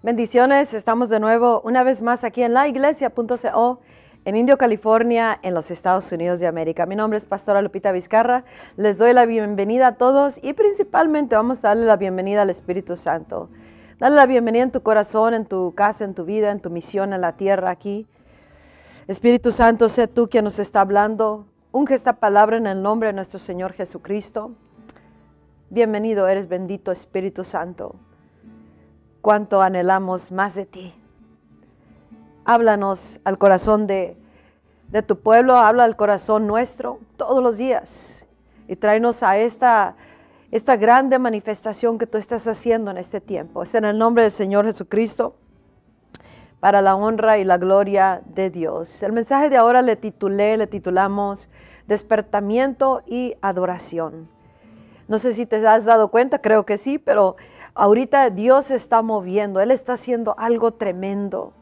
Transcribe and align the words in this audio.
Bendiciones, 0.00 0.74
estamos 0.74 1.10
de 1.10 1.20
nuevo 1.20 1.60
una 1.64 1.84
vez 1.84 2.02
más 2.02 2.24
aquí 2.24 2.42
en 2.42 2.54
la 2.54 2.66
iglesia.co 2.66 3.80
en 4.24 4.36
Indio, 4.36 4.58
California, 4.58 5.38
en 5.42 5.54
los 5.54 5.70
Estados 5.70 6.10
Unidos 6.10 6.40
de 6.40 6.48
América. 6.48 6.86
Mi 6.86 6.96
nombre 6.96 7.18
es 7.18 7.26
Pastora 7.26 7.62
Lupita 7.62 7.92
Vizcarra. 7.92 8.44
Les 8.76 8.98
doy 8.98 9.12
la 9.12 9.26
bienvenida 9.26 9.88
a 9.88 9.94
todos 9.96 10.40
y 10.42 10.54
principalmente 10.54 11.36
vamos 11.36 11.58
a 11.58 11.68
darle 11.68 11.86
la 11.86 11.96
bienvenida 11.96 12.42
al 12.42 12.50
Espíritu 12.50 12.96
Santo. 12.96 13.48
Dale 14.00 14.16
la 14.16 14.26
bienvenida 14.26 14.64
en 14.64 14.72
tu 14.72 14.82
corazón, 14.82 15.34
en 15.34 15.44
tu 15.44 15.72
casa, 15.74 16.04
en 16.04 16.14
tu 16.14 16.24
vida, 16.24 16.50
en 16.50 16.60
tu 16.60 16.70
misión 16.70 17.12
en 17.12 17.20
la 17.20 17.36
tierra 17.36 17.70
aquí. 17.70 18.08
Espíritu 19.06 19.52
Santo, 19.52 19.88
sé 19.88 20.08
tú 20.08 20.28
quien 20.28 20.44
nos 20.44 20.58
está 20.58 20.80
hablando. 20.80 21.46
Unge 21.70 21.94
esta 21.94 22.14
palabra 22.14 22.56
en 22.56 22.66
el 22.66 22.82
nombre 22.82 23.08
de 23.08 23.12
nuestro 23.12 23.38
Señor 23.38 23.72
Jesucristo. 23.72 24.52
Bienvenido, 25.70 26.26
eres 26.26 26.48
bendito 26.48 26.90
Espíritu 26.90 27.44
Santo 27.44 27.94
cuánto 29.22 29.62
anhelamos 29.62 30.32
más 30.32 30.54
de 30.54 30.66
ti. 30.66 30.92
Háblanos 32.44 33.20
al 33.24 33.38
corazón 33.38 33.86
de, 33.86 34.18
tu 35.06 35.18
pueblo, 35.20 35.56
habla 35.56 35.84
al 35.84 35.96
corazón 35.96 36.46
nuestro 36.46 36.98
todos 37.16 37.42
los 37.42 37.56
días 37.56 38.26
y 38.68 38.76
tráenos 38.76 39.22
a 39.22 39.38
esta, 39.38 39.94
esta 40.50 40.76
grande 40.76 41.18
manifestación 41.18 41.98
que 41.98 42.06
tú 42.06 42.18
estás 42.18 42.46
haciendo 42.46 42.90
en 42.90 42.98
este 42.98 43.20
tiempo. 43.20 43.62
Es 43.62 43.74
en 43.74 43.86
el 43.86 43.96
nombre 43.96 44.24
del 44.24 44.32
Señor 44.32 44.66
Jesucristo, 44.66 45.36
para 46.60 46.80
la 46.80 46.94
honra 46.94 47.38
y 47.38 47.44
la 47.44 47.58
gloria 47.58 48.22
de 48.24 48.50
Dios. 48.50 49.02
El 49.02 49.12
mensaje 49.12 49.50
de 49.50 49.56
ahora 49.56 49.82
le 49.82 49.96
titulé, 49.96 50.56
le 50.56 50.68
titulamos 50.68 51.48
Despertamiento 51.88 53.02
y 53.04 53.34
Adoración. 53.40 54.28
No 55.08 55.18
sé 55.18 55.32
si 55.32 55.44
te 55.44 55.66
has 55.66 55.84
dado 55.84 56.08
cuenta, 56.08 56.40
creo 56.40 56.64
que 56.64 56.78
sí, 56.78 56.98
pero 56.98 57.36
Ahorita 57.74 58.28
Dios 58.30 58.70
está 58.70 59.02
moviendo, 59.02 59.60
Él 59.60 59.70
está 59.70 59.94
haciendo 59.94 60.34
algo 60.38 60.72
tremendo. 60.72 61.52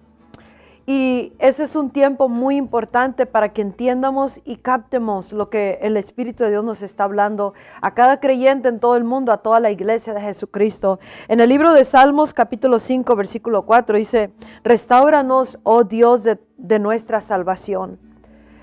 Y 0.87 1.35
ese 1.39 1.63
es 1.63 1.77
un 1.77 1.91
tiempo 1.91 2.29
muy 2.29 2.57
importante 2.57 3.25
para 3.25 3.53
que 3.53 3.63
entiendamos 3.63 4.41
y 4.45 4.57
captemos 4.57 5.33
lo 5.33 5.49
que 5.49 5.79
el 5.83 5.97
Espíritu 5.97 6.43
de 6.43 6.51
Dios 6.51 6.65
nos 6.65 6.83
está 6.83 7.05
hablando 7.05 7.55
a 7.81 7.95
cada 7.95 8.19
creyente 8.19 8.69
en 8.69 8.81
todo 8.81 8.97
el 8.97 9.05
mundo, 9.05 9.31
a 9.31 9.39
toda 9.39 9.61
la 9.61 9.71
iglesia 9.71 10.15
de 10.15 10.21
Jesucristo. 10.21 10.99
En 11.29 11.39
el 11.39 11.49
libro 11.49 11.73
de 11.75 11.85
Salmos 11.85 12.35
capítulo 12.35 12.81
5 12.81 13.15
versículo 13.15 13.67
4 13.67 13.99
dice, 13.99 14.33
restauranos, 14.65 15.61
oh 15.63 15.85
Dios 15.85 16.25
de, 16.25 16.41
de 16.57 16.81
nuestra 16.81 17.21
salvación. 17.21 18.01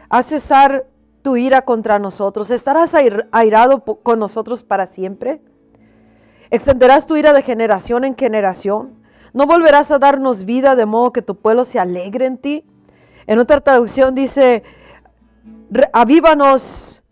Haz 0.10 0.26
cesar 0.26 0.86
tu 1.22 1.38
ira 1.38 1.62
contra 1.62 1.98
nosotros. 1.98 2.50
¿Estarás 2.50 2.94
airado 3.32 3.86
con 3.86 4.20
nosotros 4.20 4.64
para 4.64 4.86
siempre? 4.86 5.42
Extenderás 6.50 7.06
tu 7.08 7.16
ira 7.16 7.34
de 7.34 7.42
generación 7.42 8.04
en 8.04 8.16
generación. 8.16 8.94
No 9.34 9.46
volverás 9.46 9.92
a 9.92 10.00
darnos 10.00 10.46
vida 10.46 10.76
de 10.76 10.86
modo 10.86 11.12
que 11.12 11.22
tu 11.22 11.36
pueblo 11.36 11.64
se 11.64 11.80
alegre 11.80 12.26
en 12.26 12.38
ti. 12.38 12.66
En 13.26 13.40
otra 13.40 13.60
traducción 13.60 14.16
dice, 14.16 14.64
avívanos 15.92 17.04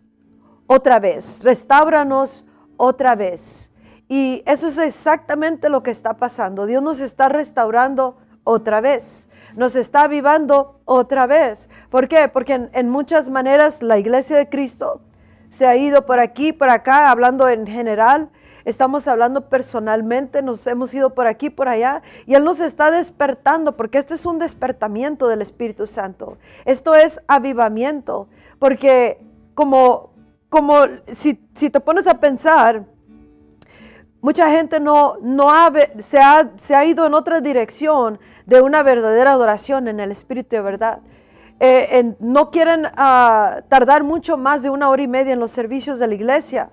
otra 0.66 0.98
vez, 0.98 1.44
restauranos 1.44 2.46
otra 2.76 3.14
vez. 3.14 3.70
Y 4.08 4.42
eso 4.46 4.68
es 4.68 4.78
exactamente 4.78 5.68
lo 5.68 5.82
que 5.82 5.90
está 5.90 6.14
pasando. 6.14 6.64
Dios 6.64 6.82
nos 6.82 7.00
está 7.00 7.28
restaurando 7.28 8.16
otra 8.44 8.80
vez. 8.80 9.28
Nos 9.54 9.76
está 9.76 10.02
avivando 10.02 10.80
otra 10.84 11.26
vez. 11.26 11.68
¿Por 11.90 12.08
qué? 12.08 12.28
Porque 12.28 12.54
en, 12.54 12.70
en 12.72 12.88
muchas 12.88 13.30
maneras 13.30 13.82
la 13.82 13.98
iglesia 13.98 14.36
de 14.36 14.48
Cristo 14.48 15.00
se 15.50 15.66
ha 15.66 15.76
ido 15.76 16.06
por 16.06 16.20
aquí, 16.20 16.52
por 16.52 16.68
acá, 16.68 17.10
hablando 17.10 17.48
en 17.48 17.66
general, 17.66 18.30
estamos 18.66 19.06
hablando 19.06 19.48
personalmente, 19.48 20.42
nos 20.42 20.66
hemos 20.66 20.92
ido 20.92 21.14
por 21.14 21.28
aquí, 21.28 21.50
por 21.50 21.68
allá, 21.68 22.02
y 22.26 22.34
Él 22.34 22.44
nos 22.44 22.60
está 22.60 22.90
despertando, 22.90 23.76
porque 23.76 23.98
esto 23.98 24.12
es 24.12 24.26
un 24.26 24.40
despertamiento 24.40 25.28
del 25.28 25.40
Espíritu 25.40 25.86
Santo. 25.86 26.36
Esto 26.64 26.96
es 26.96 27.20
avivamiento, 27.28 28.26
porque 28.58 29.24
como, 29.54 30.10
como 30.48 30.78
si, 31.06 31.34
te 31.34 31.78
pones 31.78 32.08
a 32.08 32.18
pensar, 32.18 32.84
mucha 34.20 34.50
gente 34.50 34.80
no, 34.80 35.14
no 35.22 35.48
se, 36.00 36.18
ha, 36.18 36.50
se, 36.56 36.74
ha, 36.74 36.84
ido 36.84 37.06
en 37.06 37.14
otra 37.14 37.40
dirección 37.40 38.18
de 38.46 38.60
una 38.62 38.82
verdadera 38.82 39.30
adoración 39.32 39.86
en 39.86 40.00
el 40.00 40.10
Espíritu 40.10 40.56
de 40.56 40.62
verdad. 40.62 40.98
Eh, 41.60 42.14
no 42.18 42.50
quieren 42.50 42.88
ah, 42.96 43.62
tardar 43.68 44.02
mucho 44.02 44.36
más 44.36 44.62
de 44.62 44.70
una 44.70 44.90
hora 44.90 45.02
y 45.02 45.08
media 45.08 45.34
en 45.34 45.40
los 45.40 45.52
servicios 45.52 46.00
de 46.00 46.08
la 46.08 46.14
iglesia 46.14 46.70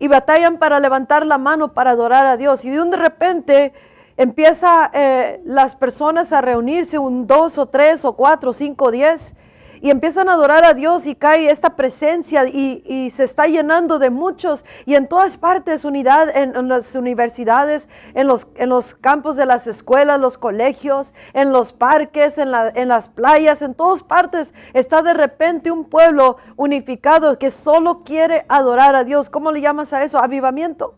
y 0.00 0.08
batallan 0.08 0.56
para 0.56 0.80
levantar 0.80 1.24
la 1.24 1.38
mano 1.38 1.74
para 1.74 1.92
adorar 1.92 2.26
a 2.26 2.36
Dios. 2.36 2.64
Y 2.64 2.70
de 2.70 2.80
un 2.80 2.90
de 2.90 2.96
repente 2.96 3.72
empieza 4.16 4.90
eh, 4.92 5.40
las 5.44 5.76
personas 5.76 6.32
a 6.32 6.40
reunirse, 6.40 6.98
un 6.98 7.28
dos 7.28 7.58
o 7.58 7.66
tres 7.66 8.04
o 8.04 8.14
cuatro, 8.14 8.52
cinco, 8.52 8.90
diez, 8.90 9.36
y 9.80 9.90
empiezan 9.90 10.28
a 10.28 10.34
adorar 10.34 10.64
a 10.64 10.74
Dios 10.74 11.06
y 11.06 11.14
cae 11.14 11.50
esta 11.50 11.76
presencia 11.76 12.46
y, 12.46 13.10
se 13.10 13.24
está 13.24 13.46
llenando 13.46 13.98
de 13.98 14.10
muchos 14.10 14.64
y 14.84 14.94
en 14.94 15.08
todas 15.08 15.36
partes, 15.36 15.84
unidad, 15.84 16.28
en, 16.36 16.68
las 16.68 16.94
universidades, 16.94 17.88
en 18.14 18.26
los, 18.26 18.46
en 18.56 18.68
los, 18.68 18.94
campos 18.94 19.36
de 19.36 19.46
las 19.46 19.66
escuelas, 19.66 20.20
los 20.20 20.38
colegios, 20.38 21.14
en 21.32 21.52
los 21.52 21.72
parques, 21.72 22.38
en, 22.38 22.52
en 22.74 22.88
las 22.88 23.08
playas, 23.08 23.62
en 23.62 23.74
todas 23.74 24.02
partes 24.02 24.52
está 24.74 25.02
de 25.02 25.14
repente 25.14 25.70
un 25.70 25.84
pueblo 25.84 26.36
unificado 26.56 27.38
que 27.38 27.50
solo 27.50 28.00
quiere 28.00 28.44
adorar 28.48 28.94
a 28.94 29.04
Dios. 29.04 29.30
¿Cómo 29.30 29.50
le 29.52 29.60
llamas 29.60 29.92
a 29.92 30.04
eso? 30.04 30.18
Avivamiento. 30.18 30.94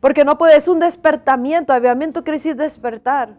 Porque 0.00 0.24
no 0.24 0.36
puede, 0.36 0.56
es 0.56 0.68
un 0.68 0.80
despertamiento. 0.80 1.72
Avivamiento 1.72 2.24
quiere 2.24 2.38
decir 2.38 2.56
despertar. 2.56 3.36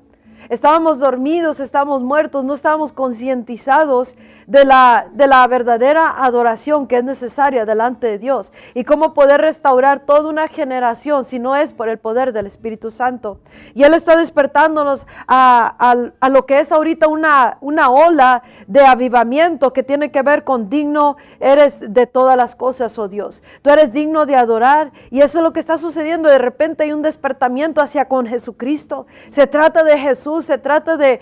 Estábamos 0.49 0.99
dormidos, 0.99 1.59
estábamos 1.59 2.03
muertos, 2.03 2.43
no 2.43 2.53
estábamos 2.53 2.91
concientizados 2.91 4.15
de 4.45 4.63
la, 4.63 5.07
de 5.11 5.25
la 5.25 5.45
verdadera 5.47 6.23
adoración 6.23 6.85
que 6.85 6.97
es 6.97 7.03
necesaria 7.03 7.65
delante 7.65 8.05
de 8.05 8.19
Dios 8.19 8.51
y 8.75 8.83
cómo 8.83 9.15
poder 9.15 9.41
restaurar 9.41 10.01
toda 10.01 10.29
una 10.29 10.47
generación 10.47 11.25
si 11.25 11.39
no 11.39 11.55
es 11.55 11.73
por 11.73 11.89
el 11.89 11.97
poder 11.97 12.31
del 12.31 12.45
Espíritu 12.45 12.91
Santo. 12.91 13.39
Y 13.73 13.83
Él 13.83 13.95
está 13.95 14.15
despertándonos 14.15 15.07
a, 15.27 15.95
lo 16.29 16.45
que 16.45 16.59
es 16.59 16.71
ahorita 16.71 17.07
una, 17.07 17.57
una 17.61 17.89
ola 17.89 18.43
de 18.67 18.85
avivamiento 18.85 19.73
que 19.73 19.81
tiene 19.81 20.11
que 20.11 20.21
ver 20.21 20.43
con 20.43 20.69
digno 20.69 21.17
eres 21.39 21.93
de 21.93 22.05
todas 22.05 22.37
las 22.37 22.55
cosas, 22.55 22.99
oh 22.99 23.07
Dios. 23.07 23.41
Tú 23.63 23.71
eres 23.71 23.93
digno 23.93 24.27
de 24.27 24.35
adorar 24.35 24.91
y 25.09 25.21
eso 25.21 25.39
es 25.39 25.43
lo 25.43 25.53
que 25.53 25.59
está 25.59 25.77
sucediendo. 25.77 26.29
De 26.29 26.37
repente 26.37 26.83
hay 26.83 26.93
un 26.93 27.01
despertamiento 27.01 27.81
hacia 27.81 28.07
con 28.07 28.27
Jesucristo. 28.27 29.07
Se 29.29 29.47
trata 29.47 29.83
de 29.83 29.97
Jesús 29.97 30.24
se 30.41 30.57
trata 30.57 30.97
de 30.97 31.21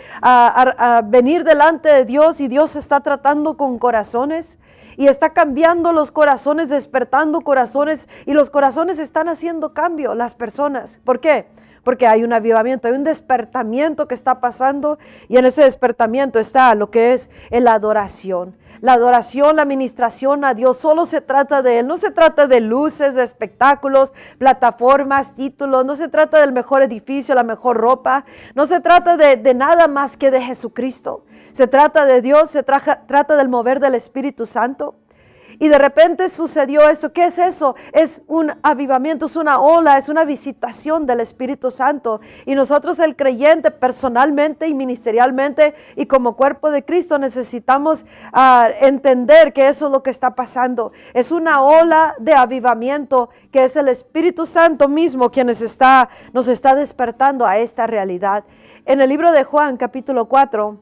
venir 1.06 1.44
delante 1.44 1.90
de 1.90 2.06
Dios 2.06 2.40
y 2.40 2.47
Dios 2.47 2.75
está 2.75 3.02
tratando 3.02 3.58
con 3.58 3.78
corazones 3.80 4.58
y 4.97 5.08
está 5.08 5.31
cambiando 5.31 5.91
los 5.91 6.12
corazones, 6.12 6.69
despertando 6.69 7.42
corazones 7.42 8.08
y 8.25 8.34
los 8.34 8.50
corazones 8.50 9.00
están 9.00 9.28
haciendo 9.28 9.74
cambio, 9.74 10.13
las 10.16 10.36
personas. 10.36 11.00
¿Por 11.03 11.19
qué? 11.19 11.47
Porque 11.84 12.08
hay 12.08 12.24
un 12.24 12.34
avivamiento, 12.34 12.88
hay 12.88 12.94
un 12.94 13.04
despertamiento 13.04 14.08
que 14.08 14.16
está 14.16 14.40
pasando 14.40 14.98
y 15.28 15.38
en 15.38 15.46
ese 15.46 15.64
despertamiento 15.64 16.40
está 16.40 16.74
lo 16.76 16.90
que 16.90 17.14
es 17.14 17.30
la 17.52 17.74
adoración. 17.74 18.56
La 18.82 18.94
adoración, 18.94 19.56
la 19.56 19.62
administración 19.62 20.44
a 20.44 20.54
Dios, 20.54 20.78
solo 20.78 21.06
se 21.06 21.22
trata 21.22 21.62
de 21.62 21.80
Él, 21.80 21.88
no 21.88 21.96
se 21.96 22.12
trata 22.12 22.48
de 22.48 22.60
luces, 22.60 23.16
de 23.16 23.24
espectáculos, 23.24 24.12
plataformas, 24.38 25.36
títulos, 25.36 25.86
no 25.86 25.96
se 25.96 26.10
trata 26.10 26.42
del 26.42 26.52
mejor 26.52 26.82
edificio, 26.82 27.34
la 27.34 27.44
mejor 27.44 27.78
ropa, 27.78 28.26
no 28.56 28.66
se 28.66 28.82
trata 28.82 29.16
de, 29.16 29.38
de 29.38 29.54
nada 29.54 29.88
más 29.88 30.18
que 30.18 30.32
de 30.32 30.42
Jesucristo. 30.42 31.24
Se 31.54 31.68
trata 31.68 32.06
de 32.06 32.22
Dios, 32.22 32.50
se 32.50 32.64
trata 32.64 33.36
del 33.36 33.48
mover 33.48 33.80
del 33.80 33.96
Espíritu 33.96 34.46
Santo. 34.46 34.96
Y 35.63 35.69
de 35.69 35.78
repente 35.78 36.28
sucedió 36.28 36.90
eso. 36.90 37.13
¿Qué 37.13 37.24
es 37.24 37.38
eso? 37.38 37.78
Es 37.94 38.19
un 38.28 38.51
avivamiento, 38.63 39.28
es 39.28 39.38
una 39.38 39.62
ola, 39.62 39.97
es 39.97 40.09
una 40.09 40.25
visitación 40.25 41.06
del 41.06 41.22
Espíritu 41.22 41.72
Santo. 41.72 42.19
Y 42.46 42.53
nosotros 42.53 43.00
el 43.00 43.16
creyente 43.16 43.72
personalmente 43.72 44.68
y 44.68 44.74
ministerialmente 44.74 45.74
y 45.95 46.06
como 46.06 46.36
cuerpo 46.36 46.69
de 46.69 46.83
Cristo 46.83 47.18
necesitamos 47.18 48.06
ah, 48.33 48.71
entender 48.81 49.54
que 49.54 49.69
eso 49.69 49.86
es 49.86 49.94
lo 49.94 50.04
que 50.04 50.10
está 50.10 50.36
pasando. 50.36 50.92
Es 51.13 51.31
una 51.31 51.62
ola 51.62 52.16
de 52.19 52.33
avivamiento 52.33 53.30
que 53.50 53.63
es 53.63 53.77
el 53.77 53.88
Espíritu 53.88 54.45
Santo 54.45 54.89
mismo 54.89 55.31
quien 55.31 55.48
nos 55.48 55.62
está, 55.62 56.09
nos 56.33 56.50
está 56.50 56.75
despertando 56.75 57.45
a 57.45 57.57
esta 57.57 57.88
realidad. 57.88 58.44
En 58.86 59.00
el 59.00 59.07
libro 59.07 59.31
de 59.31 59.45
Juan 59.45 59.77
capítulo 59.77 60.25
4, 60.25 60.77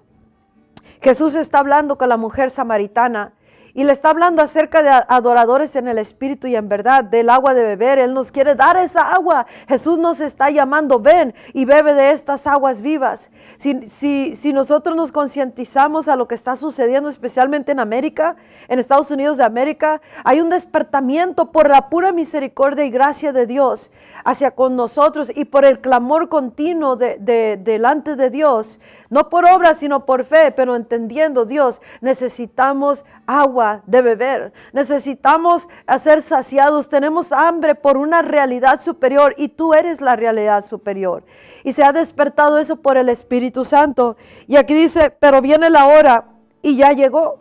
Jesús 1.02 1.36
está 1.36 1.60
hablando 1.60 2.00
con 2.00 2.10
la 2.10 2.18
mujer 2.18 2.50
samaritana 2.50 3.34
Y 3.74 3.84
le 3.84 3.94
está 3.94 4.10
hablando 4.10 4.42
acerca 4.42 4.84
de 4.84 4.90
adoradores 5.08 5.76
en 5.76 5.88
el 5.88 5.98
espíritu 5.98 6.48
y 6.48 6.56
en 6.56 6.68
verdad, 6.68 7.04
del 7.04 7.30
agua 7.30 7.54
de 7.54 7.64
beber. 7.64 8.00
Él 8.00 8.14
nos 8.14 8.32
quiere 8.32 8.56
dar 8.56 8.76
esa 8.78 9.14
agua. 9.14 9.46
Jesús 9.68 9.98
nos 9.98 10.20
está 10.20 10.50
llamando, 10.50 11.00
ven 11.00 11.34
y 11.54 11.66
bebe 11.66 11.94
de 11.94 12.12
estas 12.12 12.48
aguas 12.48 12.82
vivas. 12.82 13.30
Si, 13.58 13.88
si, 13.88 14.36
si 14.36 14.52
nosotros 14.52 14.96
nos 14.96 15.12
concientizamos 15.12 16.08
a 16.08 16.16
lo 16.16 16.28
que 16.28 16.36
está 16.36 16.56
sucediendo, 16.56 17.08
especialmente 17.08 17.72
en 17.72 17.80
América, 17.80 18.36
en 18.68 18.80
Estados 18.80 19.10
Unidos 19.12 19.38
de 19.38 19.46
América, 19.46 20.02
hay 20.24 20.42
un 20.42 20.50
despertamiento 20.50 21.52
por 21.52 21.70
la 21.70 21.90
pura 21.90 22.12
misericordia 22.12 22.84
y 22.84 22.92
gracia 22.92 23.32
de 23.32 23.46
Dios 23.46 23.92
hacia 24.26 24.52
con 24.52 24.76
nosotros 24.76 25.32
y 25.34 25.46
por 25.46 25.66
el 25.66 25.80
clamor 25.80 26.30
continuo 26.30 26.96
de, 26.96 27.18
de, 27.20 27.58
delante 27.58 28.16
de 28.16 28.30
Dios. 28.30 28.80
No 29.10 29.30
por 29.30 29.46
obra, 29.46 29.74
sino 29.74 30.06
por 30.06 30.26
fe, 30.26 30.52
pero 30.52 30.76
entendiendo 30.76 31.46
Dios, 31.46 31.82
necesitamos 32.02 33.06
agua 33.26 33.61
de 33.86 34.02
beber. 34.02 34.54
Necesitamos 34.74 35.68
ser 36.00 36.22
saciados. 36.22 36.90
Tenemos 36.90 37.32
hambre 37.32 37.76
por 37.76 37.98
una 37.98 38.22
realidad 38.22 38.82
superior 38.82 39.34
y 39.38 39.50
tú 39.50 39.74
eres 39.74 40.02
la 40.02 40.16
realidad 40.16 40.64
superior. 40.64 41.24
Y 41.64 41.74
se 41.74 41.84
ha 41.84 41.92
despertado 41.94 42.58
eso 42.58 42.78
por 42.78 42.98
el 42.98 43.10
Espíritu 43.10 43.66
Santo. 43.66 44.18
Y 44.48 44.56
aquí 44.56 44.74
dice, 44.74 45.10
pero 45.10 45.42
viene 45.42 45.70
la 45.70 45.88
hora 45.88 46.26
y 46.62 46.76
ya 46.78 46.92
llegó. 46.94 47.40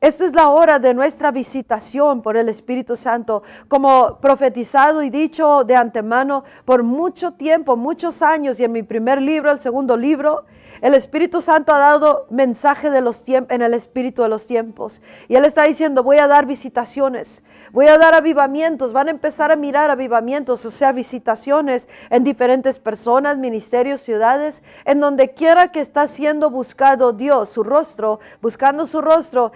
Esta 0.00 0.26
es 0.26 0.32
la 0.32 0.50
hora 0.50 0.78
de 0.78 0.94
nuestra 0.94 1.32
visitación 1.32 2.22
por 2.22 2.36
el 2.36 2.48
Espíritu 2.48 2.94
Santo, 2.94 3.42
como 3.66 4.18
profetizado 4.20 5.02
y 5.02 5.10
dicho 5.10 5.64
de 5.64 5.74
antemano 5.74 6.44
por 6.64 6.84
mucho 6.84 7.32
tiempo, 7.32 7.76
muchos 7.76 8.22
años, 8.22 8.60
y 8.60 8.64
en 8.64 8.70
mi 8.70 8.84
primer 8.84 9.20
libro, 9.20 9.50
el 9.50 9.58
segundo 9.58 9.96
libro, 9.96 10.44
el 10.80 10.94
Espíritu 10.94 11.40
Santo 11.40 11.74
ha 11.74 11.78
dado 11.78 12.26
mensaje 12.30 12.90
de 12.90 13.00
los 13.00 13.24
en 13.28 13.62
el 13.62 13.74
Espíritu 13.74 14.22
de 14.22 14.28
los 14.28 14.46
tiempos. 14.46 15.02
Y 15.26 15.34
Él 15.34 15.44
está 15.44 15.64
diciendo, 15.64 16.04
voy 16.04 16.18
a 16.18 16.28
dar 16.28 16.46
visitaciones, 16.46 17.42
voy 17.72 17.88
a 17.88 17.98
dar 17.98 18.14
avivamientos, 18.14 18.92
van 18.92 19.08
a 19.08 19.10
empezar 19.10 19.50
a 19.50 19.56
mirar 19.56 19.90
avivamientos, 19.90 20.64
o 20.64 20.70
sea, 20.70 20.92
visitaciones 20.92 21.88
en 22.10 22.22
diferentes 22.22 22.78
personas, 22.78 23.38
ministerios, 23.38 24.00
ciudades, 24.00 24.62
en 24.84 25.00
donde 25.00 25.32
quiera 25.32 25.72
que 25.72 25.80
está 25.80 26.06
siendo 26.06 26.50
buscado 26.50 27.12
Dios, 27.12 27.48
su 27.48 27.64
rostro, 27.64 28.20
buscando 28.40 28.86
su 28.86 29.00
rostro, 29.00 29.50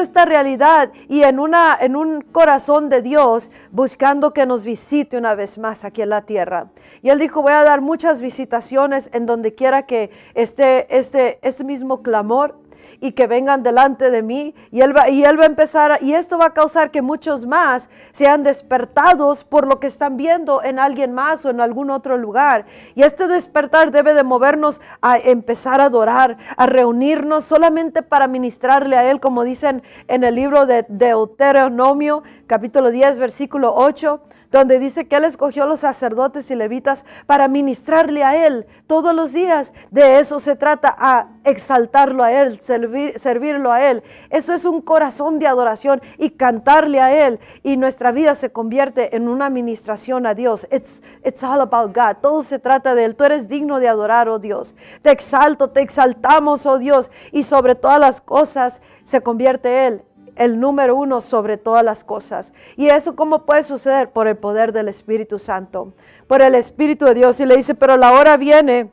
esta 0.00 0.24
realidad 0.24 0.92
y 1.08 1.22
en, 1.22 1.38
una, 1.38 1.76
en 1.80 1.96
un 1.96 2.20
corazón 2.20 2.88
de 2.88 3.02
Dios, 3.02 3.50
buscando 3.70 4.32
que 4.32 4.46
nos 4.46 4.64
visite 4.64 5.16
una 5.16 5.34
vez 5.34 5.58
más 5.58 5.84
aquí 5.84 6.02
en 6.02 6.10
la 6.10 6.22
tierra. 6.22 6.68
Y 7.02 7.10
Él 7.10 7.18
dijo, 7.18 7.42
voy 7.42 7.52
a 7.52 7.64
dar 7.64 7.80
muchas 7.80 8.20
visitaciones 8.20 9.10
en 9.12 9.26
donde 9.26 9.54
quiera 9.54 9.86
que 9.86 10.10
este, 10.34 10.96
este, 10.96 11.38
este 11.42 11.64
mismo 11.64 12.02
clamor 12.02 12.65
y 13.00 13.12
que 13.12 13.26
vengan 13.26 13.62
delante 13.62 14.10
de 14.10 14.22
mí 14.22 14.54
y 14.70 14.80
él 14.80 14.96
va 14.96 15.08
y 15.08 15.24
él 15.24 15.38
va 15.38 15.44
a 15.44 15.46
empezar 15.46 15.98
y 16.00 16.14
esto 16.14 16.38
va 16.38 16.46
a 16.46 16.54
causar 16.54 16.90
que 16.90 17.02
muchos 17.02 17.46
más 17.46 17.88
sean 18.12 18.42
despertados 18.42 19.44
por 19.44 19.66
lo 19.66 19.80
que 19.80 19.86
están 19.86 20.16
viendo 20.16 20.62
en 20.62 20.78
alguien 20.78 21.12
más 21.12 21.44
o 21.44 21.50
en 21.50 21.60
algún 21.60 21.90
otro 21.90 22.16
lugar. 22.16 22.66
Y 22.94 23.02
este 23.02 23.26
despertar 23.26 23.90
debe 23.90 24.14
de 24.14 24.22
movernos 24.22 24.80
a 25.00 25.18
empezar 25.18 25.80
a 25.80 25.84
adorar 25.84 26.36
a 26.56 26.66
reunirnos 26.66 27.44
solamente 27.44 28.02
para 28.02 28.26
ministrarle 28.28 28.96
a 28.96 29.10
él 29.10 29.20
como 29.20 29.44
dicen 29.44 29.82
en 30.08 30.24
el 30.24 30.34
libro 30.34 30.66
de 30.66 30.84
Deuteronomio 30.88 32.22
capítulo 32.46 32.90
10 32.90 33.18
versículo 33.18 33.74
8 33.74 34.20
donde 34.50 34.78
dice 34.78 35.06
que 35.06 35.16
Él 35.16 35.24
escogió 35.24 35.66
los 35.66 35.80
sacerdotes 35.80 36.50
y 36.50 36.54
levitas 36.54 37.04
para 37.26 37.48
ministrarle 37.48 38.24
a 38.24 38.46
Él 38.46 38.66
todos 38.86 39.14
los 39.14 39.32
días. 39.32 39.72
De 39.90 40.18
eso 40.18 40.38
se 40.38 40.56
trata, 40.56 40.94
a 40.98 41.28
exaltarlo 41.44 42.22
a 42.22 42.32
Él, 42.32 42.60
servir, 42.60 43.18
servirlo 43.18 43.72
a 43.72 43.84
Él. 43.90 44.02
Eso 44.30 44.54
es 44.54 44.64
un 44.64 44.80
corazón 44.80 45.38
de 45.38 45.46
adoración 45.46 46.00
y 46.18 46.30
cantarle 46.30 47.00
a 47.00 47.26
Él. 47.26 47.40
Y 47.62 47.76
nuestra 47.76 48.12
vida 48.12 48.34
se 48.34 48.50
convierte 48.50 49.16
en 49.16 49.28
una 49.28 49.46
administración 49.46 50.26
a 50.26 50.34
Dios. 50.34 50.66
It's, 50.70 51.02
it's 51.24 51.42
all 51.42 51.60
about 51.60 51.94
God. 51.94 52.16
Todo 52.20 52.42
se 52.42 52.58
trata 52.58 52.94
de 52.94 53.04
Él. 53.04 53.16
Tú 53.16 53.24
eres 53.24 53.48
digno 53.48 53.80
de 53.80 53.88
adorar, 53.88 54.28
oh 54.28 54.38
Dios. 54.38 54.74
Te 55.02 55.10
exalto, 55.10 55.70
te 55.70 55.80
exaltamos, 55.80 56.66
oh 56.66 56.78
Dios. 56.78 57.10
Y 57.32 57.42
sobre 57.42 57.74
todas 57.74 58.00
las 58.00 58.20
cosas 58.20 58.80
se 59.04 59.20
convierte 59.20 59.86
Él 59.86 60.02
el 60.36 60.60
número 60.60 60.96
uno 60.96 61.20
sobre 61.20 61.56
todas 61.56 61.84
las 61.84 62.04
cosas. 62.04 62.52
¿Y 62.76 62.88
eso 62.88 63.16
cómo 63.16 63.44
puede 63.44 63.62
suceder? 63.62 64.10
Por 64.10 64.28
el 64.28 64.36
poder 64.36 64.72
del 64.72 64.88
Espíritu 64.88 65.38
Santo, 65.38 65.94
por 66.26 66.42
el 66.42 66.54
Espíritu 66.54 67.04
de 67.06 67.14
Dios. 67.14 67.40
Y 67.40 67.46
le 67.46 67.56
dice, 67.56 67.74
pero 67.74 67.96
la 67.96 68.12
hora 68.12 68.36
viene, 68.36 68.90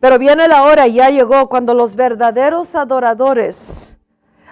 pero 0.00 0.18
viene 0.18 0.46
la 0.48 0.62
hora 0.62 0.86
y 0.86 0.94
ya 0.94 1.10
llegó 1.10 1.48
cuando 1.48 1.74
los 1.74 1.96
verdaderos 1.96 2.74
adoradores 2.74 3.98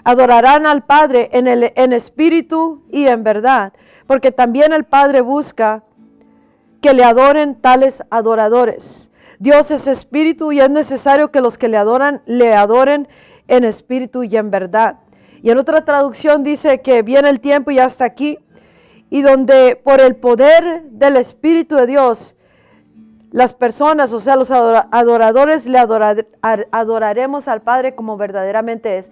adorarán 0.05 0.67
al 0.67 0.85
Padre 0.85 1.31
en, 1.33 1.49
el, 1.49 1.73
en 1.75 1.93
espíritu 1.93 2.85
y 2.91 3.07
en 3.07 3.25
verdad, 3.25 3.73
porque 4.07 4.31
también 4.31 4.73
el 4.73 4.85
Padre 4.85 5.21
busca 5.21 5.83
que 6.81 6.95
le 6.95 7.03
adoren 7.03 7.57
tales 7.57 8.05
adoradores. 8.11 9.11
Dios 9.39 9.71
es 9.71 9.87
espíritu 9.87 10.53
y 10.53 10.61
es 10.61 10.71
necesario 10.71 11.31
que 11.31 11.41
los 11.41 11.59
que 11.59 11.69
le 11.69 11.77
adoran 11.77 12.23
le 12.27 12.55
adoren 12.55 13.09
en 13.49 13.65
espíritu 13.65 14.23
y 14.23 14.37
en 14.37 14.51
verdad. 14.51 14.99
Y 15.43 15.51
en 15.51 15.59
otra 15.59 15.85
traducción 15.85 16.43
dice 16.43 16.81
que 16.81 17.03
viene 17.03 17.29
el 17.29 17.41
tiempo 17.41 17.71
y 17.71 17.79
hasta 17.79 18.05
aquí, 18.05 18.39
y 19.11 19.23
donde 19.23 19.77
por 19.77 20.01
el 20.01 20.17
poder 20.17 20.83
del 20.91 21.17
Espíritu 21.17 21.77
de 21.77 21.87
Dios, 21.87 22.37
las 23.31 23.55
personas, 23.55 24.13
o 24.13 24.21
sea, 24.21 24.37
los 24.37 24.51
adoradores, 24.51 25.67
le 25.67 25.79
adoraremos 25.79 27.49
al 27.49 27.63
Padre 27.63 27.95
como 27.95 28.17
verdaderamente 28.17 28.99
es. 28.99 29.11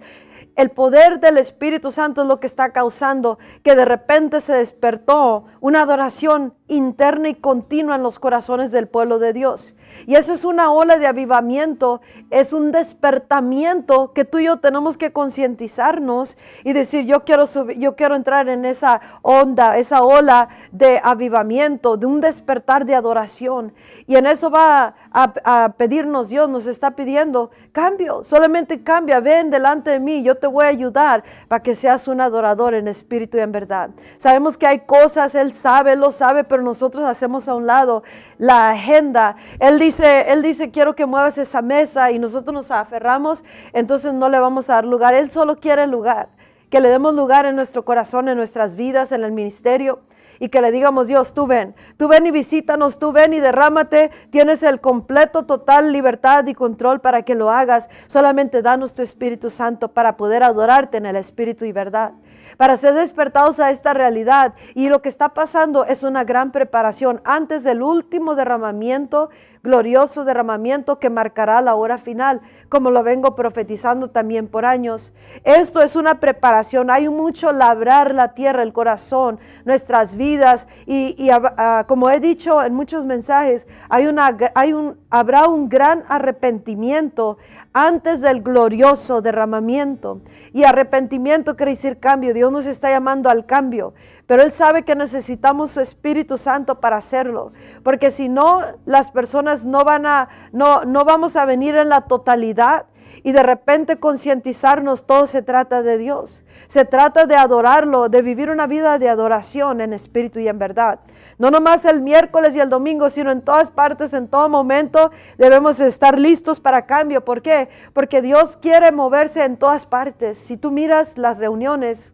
El 0.55 0.71
poder 0.71 1.19
del 1.19 1.37
Espíritu 1.37 1.91
Santo 1.91 2.21
es 2.21 2.27
lo 2.27 2.39
que 2.39 2.47
está 2.47 2.71
causando 2.71 3.37
que 3.61 3.75
de 3.75 3.83
repente 3.83 4.39
se 4.39 4.53
despertó 4.53 5.45
una 5.59 5.81
adoración 5.81 6.53
interna 6.67 7.29
y 7.29 7.35
continua 7.35 7.95
en 7.95 8.03
los 8.03 8.17
corazones 8.17 8.71
del 8.71 8.87
pueblo 8.87 9.19
de 9.19 9.33
Dios. 9.33 9.75
Y 10.07 10.15
eso 10.15 10.33
es 10.33 10.45
una 10.45 10.71
ola 10.71 10.97
de 10.97 11.05
avivamiento, 11.05 12.01
es 12.31 12.53
un 12.53 12.71
despertamiento 12.71 14.13
que 14.13 14.25
tú 14.25 14.39
y 14.39 14.45
yo 14.45 14.57
tenemos 14.57 14.97
que 14.97 15.13
concientizarnos 15.13 16.37
y 16.63 16.73
decir, 16.73 17.05
yo 17.05 17.23
quiero 17.23 17.45
yo 17.77 17.95
quiero 17.95 18.15
entrar 18.15 18.49
en 18.49 18.65
esa 18.65 18.99
onda, 19.21 19.77
esa 19.77 20.01
ola 20.01 20.49
de 20.71 20.99
avivamiento, 21.03 21.97
de 21.97 22.07
un 22.07 22.19
despertar 22.19 22.85
de 22.85 22.95
adoración. 22.95 23.73
Y 24.07 24.15
en 24.15 24.25
eso 24.25 24.49
va 24.49 24.95
a, 25.11 25.73
pedirnos 25.77 26.29
Dios, 26.29 26.49
nos 26.49 26.65
está 26.65 26.91
pidiendo 26.91 27.51
cambio, 27.71 28.23
solamente 28.23 28.83
cambia, 28.83 29.19
ven 29.19 29.49
delante 29.49 29.91
de 29.91 29.99
mí, 29.99 30.23
yo 30.23 30.35
te 30.35 30.47
voy 30.47 30.65
a 30.65 30.69
ayudar 30.69 31.23
para 31.47 31.61
que 31.61 31.75
seas 31.75 32.07
un 32.07 32.21
adorador 32.21 32.73
en 32.73 32.87
espíritu 32.87 33.37
y 33.37 33.41
en 33.41 33.51
verdad. 33.51 33.91
Sabemos 34.17 34.57
que 34.57 34.67
hay 34.67 34.79
cosas, 34.79 35.35
Él 35.35 35.53
sabe, 35.53 35.95
lo 35.95 36.11
sabe, 36.11 36.43
pero 36.43 36.54
nosotros 36.61 37.05
hacemos 37.05 37.47
a 37.47 37.55
un 37.55 37.67
lado 37.67 38.03
la 38.37 38.71
agenda. 38.71 39.35
Él 39.59 39.79
dice, 39.79 40.31
Él 40.31 40.41
dice, 40.41 40.71
quiero 40.71 40.95
que 40.95 41.05
muevas 41.05 41.37
esa 41.37 41.61
mesa 41.61 42.11
y 42.11 42.19
nosotros 42.19 42.53
nos 42.53 42.71
aferramos, 42.71 43.43
entonces 43.73 44.13
no 44.13 44.29
le 44.29 44.39
vamos 44.39 44.69
a 44.69 44.75
dar 44.75 44.85
lugar. 44.85 45.13
Él 45.13 45.29
solo 45.29 45.59
quiere 45.59 45.87
lugar, 45.87 46.29
que 46.69 46.79
le 46.79 46.89
demos 46.89 47.13
lugar 47.13 47.45
en 47.45 47.55
nuestro 47.55 47.85
corazón, 47.85 48.29
en 48.29 48.37
nuestras 48.37 48.75
vidas, 48.75 49.11
en 49.11 49.23
el 49.23 49.31
ministerio 49.31 50.01
y 50.39 50.49
que 50.49 50.61
le 50.61 50.71
digamos, 50.71 51.07
Dios, 51.07 51.33
tú 51.33 51.47
ven, 51.47 51.75
tú 51.97 52.07
ven 52.07 52.25
y 52.25 52.31
visítanos, 52.31 52.99
tú 52.99 53.11
ven 53.11 53.33
y 53.33 53.39
derrámate, 53.39 54.11
tienes 54.29 54.63
el 54.63 54.81
completo, 54.81 55.45
total 55.45 55.91
libertad 55.91 56.45
y 56.47 56.53
control 56.53 57.01
para 57.01 57.23
que 57.23 57.35
lo 57.35 57.49
hagas. 57.49 57.89
Solamente 58.07 58.61
danos 58.61 58.93
tu 58.93 59.01
Espíritu 59.01 59.49
Santo 59.49 59.89
para 59.89 60.17
poder 60.17 60.43
adorarte 60.43 60.97
en 60.97 61.05
el 61.05 61.15
Espíritu 61.15 61.65
y 61.65 61.71
verdad, 61.71 62.13
para 62.57 62.77
ser 62.77 62.93
despertados 62.93 63.59
a 63.59 63.71
esta 63.71 63.93
realidad. 63.93 64.53
Y 64.73 64.89
lo 64.89 65.01
que 65.01 65.09
está 65.09 65.29
pasando 65.29 65.85
es 65.85 66.03
una 66.03 66.23
gran 66.23 66.51
preparación 66.51 67.21
antes 67.23 67.63
del 67.63 67.81
último 67.81 68.35
derramamiento 68.35 69.29
glorioso 69.65 70.23
derramamiento 70.23 70.99
que 70.99 71.09
marcará 71.09 71.59
la 71.59 71.75
hora 71.75 71.97
final, 71.97 72.39
como 72.69 72.91
lo 72.91 73.03
vengo 73.03 73.35
profetizando 73.35 74.11
también 74.11 74.47
por 74.47 74.63
años. 74.63 75.11
Esto 75.43 75.81
es 75.81 75.95
una 75.95 76.19
preparación, 76.19 76.89
hay 76.89 77.09
mucho 77.09 77.51
labrar 77.51 78.13
la 78.13 78.33
tierra, 78.33 78.61
el 78.61 78.71
corazón, 78.71 79.39
nuestras 79.65 80.15
vidas 80.15 80.67
y, 80.85 81.29
ah, 81.31 81.83
como 81.87 82.09
he 82.09 82.19
dicho 82.19 82.63
en 82.63 82.75
muchos 82.75 83.05
mensajes, 83.05 83.67
hay 83.89 84.05
una, 84.05 84.37
hay 84.53 84.71
un, 84.71 84.97
habrá 85.15 85.47
un 85.47 85.69
gran 85.69 86.03
arrepentimiento 86.09 87.37
antes 87.71 88.19
del 88.19 88.41
glorioso 88.41 89.21
derramamiento. 89.21 90.19
Y 90.51 90.65
arrepentimiento 90.65 91.55
quiere 91.55 91.71
decir 91.71 91.99
cambio, 91.99 92.33
Dios 92.33 92.51
nos 92.51 92.65
está 92.65 92.89
llamando 92.89 93.29
al 93.29 93.45
cambio. 93.45 93.93
Pero 94.27 94.43
Él 94.43 94.51
sabe 94.51 94.83
que 94.83 94.93
necesitamos 94.93 95.71
su 95.71 95.79
Espíritu 95.79 96.37
Santo 96.37 96.81
para 96.81 96.97
hacerlo. 96.97 97.53
Porque 97.81 98.11
si 98.11 98.27
no, 98.27 98.61
las 98.85 99.11
personas 99.11 99.65
no 99.65 99.85
van 99.85 100.05
a, 100.05 100.27
no, 100.51 100.83
no 100.83 101.05
vamos 101.05 101.37
a 101.37 101.45
venir 101.45 101.77
en 101.77 101.87
la 101.87 102.01
totalidad 102.01 102.87
y 103.23 103.31
de 103.31 103.43
repente 103.43 103.97
concientizarnos, 103.97 105.05
todo 105.05 105.27
se 105.27 105.41
trata 105.41 105.81
de 105.81 105.97
Dios. 105.97 106.43
Se 106.67 106.85
trata 106.85 107.25
de 107.25 107.35
adorarlo, 107.35 108.09
de 108.09 108.21
vivir 108.21 108.49
una 108.49 108.67
vida 108.67 108.99
de 108.99 109.09
adoración 109.09 109.81
en 109.81 109.93
espíritu 109.93 110.39
y 110.39 110.47
en 110.47 110.59
verdad. 110.59 110.99
No 111.37 111.51
nomás 111.51 111.85
el 111.85 112.01
miércoles 112.01 112.55
y 112.55 112.59
el 112.59 112.69
domingo, 112.69 113.09
sino 113.09 113.31
en 113.31 113.41
todas 113.41 113.71
partes, 113.71 114.13
en 114.13 114.27
todo 114.27 114.47
momento, 114.47 115.11
debemos 115.37 115.79
estar 115.79 116.17
listos 116.19 116.59
para 116.59 116.85
cambio. 116.85 117.25
¿Por 117.25 117.41
qué? 117.41 117.69
Porque 117.93 118.21
Dios 118.21 118.57
quiere 118.57 118.91
moverse 118.91 119.43
en 119.43 119.57
todas 119.57 119.85
partes. 119.85 120.37
Si 120.37 120.55
tú 120.55 120.71
miras 120.71 121.17
las 121.17 121.37
reuniones 121.37 122.13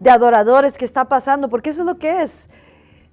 de 0.00 0.10
adoradores 0.10 0.76
que 0.76 0.84
está 0.84 1.04
pasando, 1.04 1.48
porque 1.48 1.70
eso 1.70 1.82
es 1.82 1.86
lo 1.86 1.98
que 1.98 2.22
es. 2.22 2.48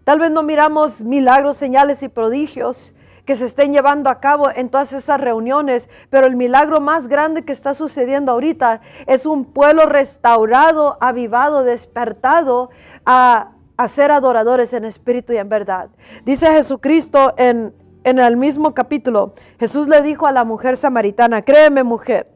Tal 0.03 0.19
vez 0.19 0.31
no 0.31 0.41
miramos 0.41 1.01
milagros, 1.01 1.55
señales 1.55 2.01
y 2.01 2.09
prodigios, 2.09 2.95
que 3.29 3.35
se 3.35 3.45
estén 3.45 3.73
llevando 3.73 4.09
a 4.09 4.19
cabo 4.19 4.49
en 4.49 4.69
todas 4.69 4.91
esas 4.91 5.21
reuniones, 5.21 5.87
pero 6.09 6.25
el 6.25 6.35
milagro 6.35 6.79
más 6.79 7.07
grande 7.07 7.45
que 7.45 7.51
está 7.51 7.75
sucediendo 7.75 8.31
ahorita 8.31 8.81
es 9.05 9.27
un 9.27 9.45
pueblo 9.45 9.85
restaurado, 9.85 10.97
avivado, 10.99 11.63
despertado 11.63 12.71
a, 13.05 13.51
ser 13.87 14.09
adoradores 14.09 14.73
en 14.73 14.83
espíritu 14.83 15.33
y 15.33 15.37
en 15.37 15.47
verdad. 15.47 15.89
Dice 16.25 16.47
Jesucristo 16.47 17.35
en, 17.37 17.71
en 18.03 18.17
el 18.17 18.35
mismo 18.35 18.73
capítulo, 18.73 19.35
Jesús 19.59 19.87
le 19.87 20.01
dijo 20.01 20.25
a 20.25 20.31
la 20.31 20.43
mujer 20.43 20.75
samaritana, 20.75 21.43
créeme 21.43 21.83
mujer, 21.83 22.31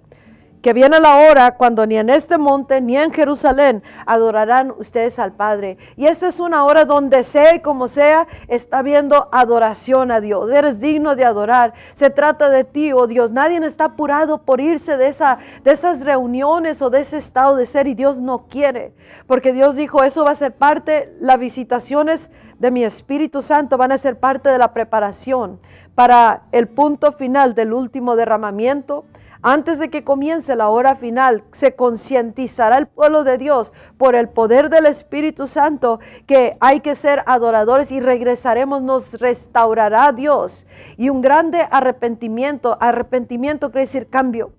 que 0.63 0.72
viene 0.72 1.01
la 1.01 1.17
hora 1.17 1.58
cuando 1.58 1.86
ni 1.86 1.98
en 1.98 2.10
este 2.10 2.38
monte 2.38 2.79
ni 2.79 2.96
en 2.96 3.12
Jerusalén 3.12 3.84
adorarán 4.05 4.74
ustedes 4.77 5.20
al 5.20 5.34
Padre. 5.34 5.77
Y 5.98 6.05
esta 6.05 6.29
es 6.29 6.39
una 6.39 6.63
hora 6.63 6.86
donde 6.86 7.25
sea 7.25 7.53
y 7.53 7.60
como 7.60 7.89
sea, 7.89 8.27
está 8.48 8.82
viendo 8.82 9.27
adoración 9.34 10.10
a 10.10 10.22
Dios. 10.22 10.50
Eres 10.50 10.79
digno 10.79 11.17
de 11.17 11.25
adorar. 11.25 11.74
Se 11.96 12.10
trata 12.10 12.48
de 12.48 12.63
ti, 12.63 12.93
oh 12.93 13.08
Dios. 13.08 13.34
Nadie 13.34 13.58
está 13.65 13.86
apurado 13.86 14.43
por 14.43 14.62
irse 14.62 14.96
de, 14.96 15.10
esa, 15.10 15.38
de 15.65 15.72
esas 15.72 16.00
reuniones 16.00 16.82
o 16.82 16.89
de 16.89 17.01
ese 17.01 17.17
estado 17.17 17.58
de 17.58 17.65
ser 17.65 17.88
y 17.88 17.93
Dios 17.93 18.22
no 18.22 18.48
quiere. 18.48 18.93
Porque 19.27 19.51
Dios 19.51 19.75
dijo, 19.75 20.01
eso 20.01 20.24
va 20.24 20.32
a 20.32 20.36
ser 20.36 20.55
parte, 20.55 21.13
las 21.20 21.39
visitaciones 21.39 22.32
de 22.58 22.72
mi 22.72 22.86
Espíritu 22.86 23.41
Santo 23.41 23.77
van 23.77 23.91
a 23.91 23.98
ser 23.98 24.17
parte 24.17 24.48
de 24.48 24.58
la 24.58 24.74
preparación 24.74 25.60
para 25.93 26.43
el 26.53 26.70
punto 26.70 27.12
final 27.12 27.53
del 27.53 27.74
último 27.74 28.15
derramamiento 28.15 29.03
antes 29.43 29.77
de 29.77 29.89
que 29.89 30.03
comience 30.03 30.55
la 30.55 30.69
hora 30.69 30.95
final, 30.95 31.43
se 31.51 31.75
concientizará 31.75 32.77
el 32.77 32.88
pueblo 32.88 33.23
de 33.23 33.38
Dios 33.38 33.73
por 33.97 34.15
el 34.15 34.29
poder 34.29 34.69
del 34.69 34.85
Espíritu 34.85 35.47
Santo 35.47 36.00
que 36.25 36.57
hay 36.62 36.79
que 36.79 36.95
ser 36.95 37.23
adoradores 37.25 37.91
y 37.91 38.00
regresaremos, 38.00 38.81
nos 38.81 39.13
restaurará 39.19 40.12
Dios. 40.13 40.65
Y 40.97 41.09
un 41.09 41.21
grande 41.21 41.67
arrepentimiento, 41.69 42.77
arrepentimiento 42.79 43.69
quiere 43.69 43.85
decir 43.85 44.09
cambio 44.09 44.53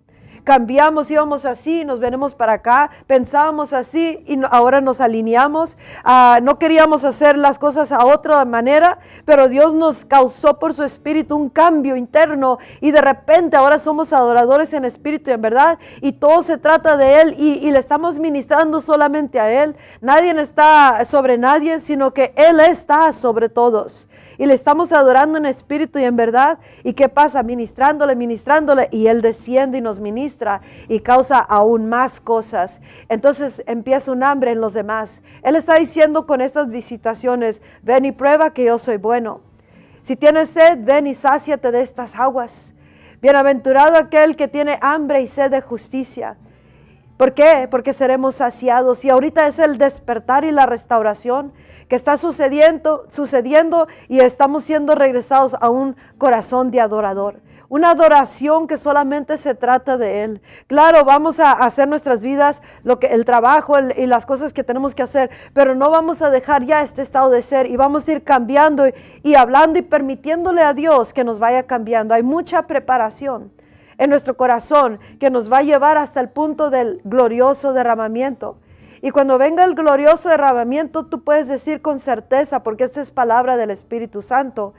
cambiamos, 0.45 1.11
íbamos 1.11 1.47
así, 1.47 1.85
nos 1.85 1.99
venimos 1.99 2.35
para 2.35 2.53
acá, 2.53 2.91
pensábamos 3.07 3.73
así 3.73 4.23
y 4.27 4.39
ahora 4.51 4.81
nos 4.81 5.01
alineamos. 5.01 5.77
Ah, 6.05 6.39
no 6.43 6.59
queríamos 6.59 7.03
hacer 7.05 7.37
las 7.39 7.59
cosas 7.59 7.91
a 7.91 8.05
otra 8.05 8.45
manera, 8.45 8.99
pero 9.25 9.49
Dios 9.49 9.75
nos 9.75 10.05
causó 10.05 10.59
por 10.59 10.75
su 10.75 10.85
espíritu 10.85 11.35
un 11.35 11.49
cambio 11.49 11.97
interno 11.97 12.59
y 12.81 12.91
de 12.91 13.01
repente 13.01 13.57
ahora 13.57 13.79
somos 13.79 14.13
adoradores 14.13 14.73
en 14.75 14.85
espíritu 14.85 15.31
y 15.31 15.33
en 15.33 15.43
verdad 15.43 15.79
y 16.01 16.13
todo 16.13 16.43
se 16.43 16.59
trata 16.59 16.97
de 16.97 17.23
Él 17.23 17.35
y, 17.39 17.67
y 17.67 17.71
le 17.71 17.79
estamos 17.79 18.19
ministrando 18.19 18.81
solamente 18.81 19.41
a 19.41 19.51
Él. 19.51 19.75
Nadie 20.01 20.31
está 20.41 21.05
sobre 21.05 21.39
nadie, 21.39 21.81
sino 21.81 22.13
que 22.13 22.35
Él 22.37 22.61
está 22.61 23.13
sobre 23.13 23.49
todos 23.49 24.09
y 24.37 24.47
le 24.47 24.55
estamos 24.55 24.93
adorando 24.93 25.39
en 25.39 25.47
espíritu 25.47 25.99
y 25.99 26.05
en 26.05 26.17
verdad. 26.17 26.59
¿Y 26.83 26.95
qué 26.95 27.09
pasa? 27.09 27.43
Ministrándole, 27.43 28.17
ministrándole 28.17 28.89
y 28.91 29.07
Él 29.07 29.23
desciende 29.23 29.79
y 29.79 29.81
nos 29.81 30.01
ministra 30.01 30.34
y 30.89 31.01
causa 31.01 31.39
aún 31.39 31.89
más 31.89 32.21
cosas. 32.21 32.81
Entonces 33.09 33.63
empieza 33.67 34.13
un 34.13 34.23
hambre 34.23 34.53
en 34.53 34.61
los 34.61 34.75
demás. 34.75 35.23
Él 35.43 35.57
está 35.57 35.75
diciendo 35.77 36.27
con 36.27 36.41
estas 36.41 36.69
visitaciones, 36.69 37.63
ven 37.83 38.05
y 38.05 38.13
prueba 38.13 38.53
que 38.53 38.65
yo 38.65 38.79
soy 38.79 38.97
bueno. 38.97 39.41
Si 40.03 40.17
tienes 40.17 40.51
sed, 40.51 40.79
ven 40.81 41.07
y 41.07 41.15
sáciate 41.15 41.71
de 41.71 41.81
estas 41.81 42.15
aguas. 42.15 42.75
Bienaventurado 43.23 43.97
aquel 43.97 44.37
que 44.37 44.49
tiene 44.49 44.79
hambre 44.83 45.23
y 45.23 45.27
sed 45.27 45.51
de 45.51 45.63
justicia. 45.63 46.37
¿Por 47.17 47.33
qué? 47.33 47.69
Porque 47.71 47.93
seremos 47.93 48.35
saciados. 48.35 49.05
Y 49.05 49.11
ahorita 49.11 49.47
es 49.47 49.59
el 49.59 49.79
despertar 49.79 50.45
y 50.45 50.51
la 50.51 50.67
restauración 50.67 51.53
que 51.89 51.97
está 51.97 52.17
sucediendo, 52.17 53.05
sucediendo 53.09 53.89
y 54.09 54.21
estamos 54.21 54.65
siendo 54.65 54.95
regresados 54.95 55.55
a 55.61 55.71
un 55.71 55.97
corazón 56.19 56.71
de 56.71 56.81
adorador. 56.81 57.41
Una 57.69 57.91
adoración 57.91 58.67
que 58.67 58.77
solamente 58.77 59.39
se 59.39 59.55
trata 59.55 59.97
de 59.97 60.23
Él. 60.23 60.43
Claro, 60.67 61.05
vamos 61.05 61.41
a 61.41 61.53
hacer 61.53 61.89
nuestras 61.89 62.23
vidas, 62.23 62.63
lo 62.83 62.99
que, 62.99 63.07
el 63.09 63.25
trabajo 63.25 63.75
y 63.97 64.07
las 64.07 64.27
cosas 64.27 64.53
que 64.53 64.65
tenemos 64.65 64.95
que 64.95 65.03
hacer, 65.03 65.31
pero 65.53 65.75
no 65.75 65.91
vamos 65.91 66.23
a 66.23 66.31
dejar 66.31 66.65
ya 66.65 66.83
este 66.83 67.03
estado 67.03 67.31
de 67.31 67.43
ser 67.43 67.67
y 67.67 67.77
vamos 67.77 68.07
a 68.07 68.13
ir 68.13 68.25
cambiando 68.25 68.85
y 69.23 69.35
hablando 69.35 69.79
y 69.79 69.83
permitiéndole 69.83 70.63
a 70.63 70.75
Dios 70.75 71.13
que 71.13 71.25
nos 71.25 71.39
vaya 71.39 71.65
cambiando. 71.65 72.15
Hay 72.15 72.23
mucha 72.23 72.67
preparación 72.67 73.53
en 73.99 74.11
nuestro 74.11 74.37
corazón 74.37 74.99
que 75.19 75.31
nos 75.31 75.53
va 75.53 75.59
a 75.59 75.63
llevar 75.63 75.97
hasta 75.97 76.21
el 76.21 76.29
punto 76.29 76.71
del 76.71 77.01
glorioso 77.05 77.73
derramamiento. 77.73 78.57
Y 79.03 79.11
cuando 79.11 79.37
venga 79.37 79.65
el 79.65 79.75
glorioso 79.75 80.31
derramamiento, 80.31 81.07
tú 81.07 81.23
puedes 81.23 81.47
decir 81.47 81.83
con 81.83 81.99
certeza, 81.99 82.63
porque 82.63 82.85
esta 82.85 83.03
es 83.03 83.11
palabra 83.11 83.57
del 83.57 83.71
Espíritu 83.71 84.23
Santo, 84.23 84.73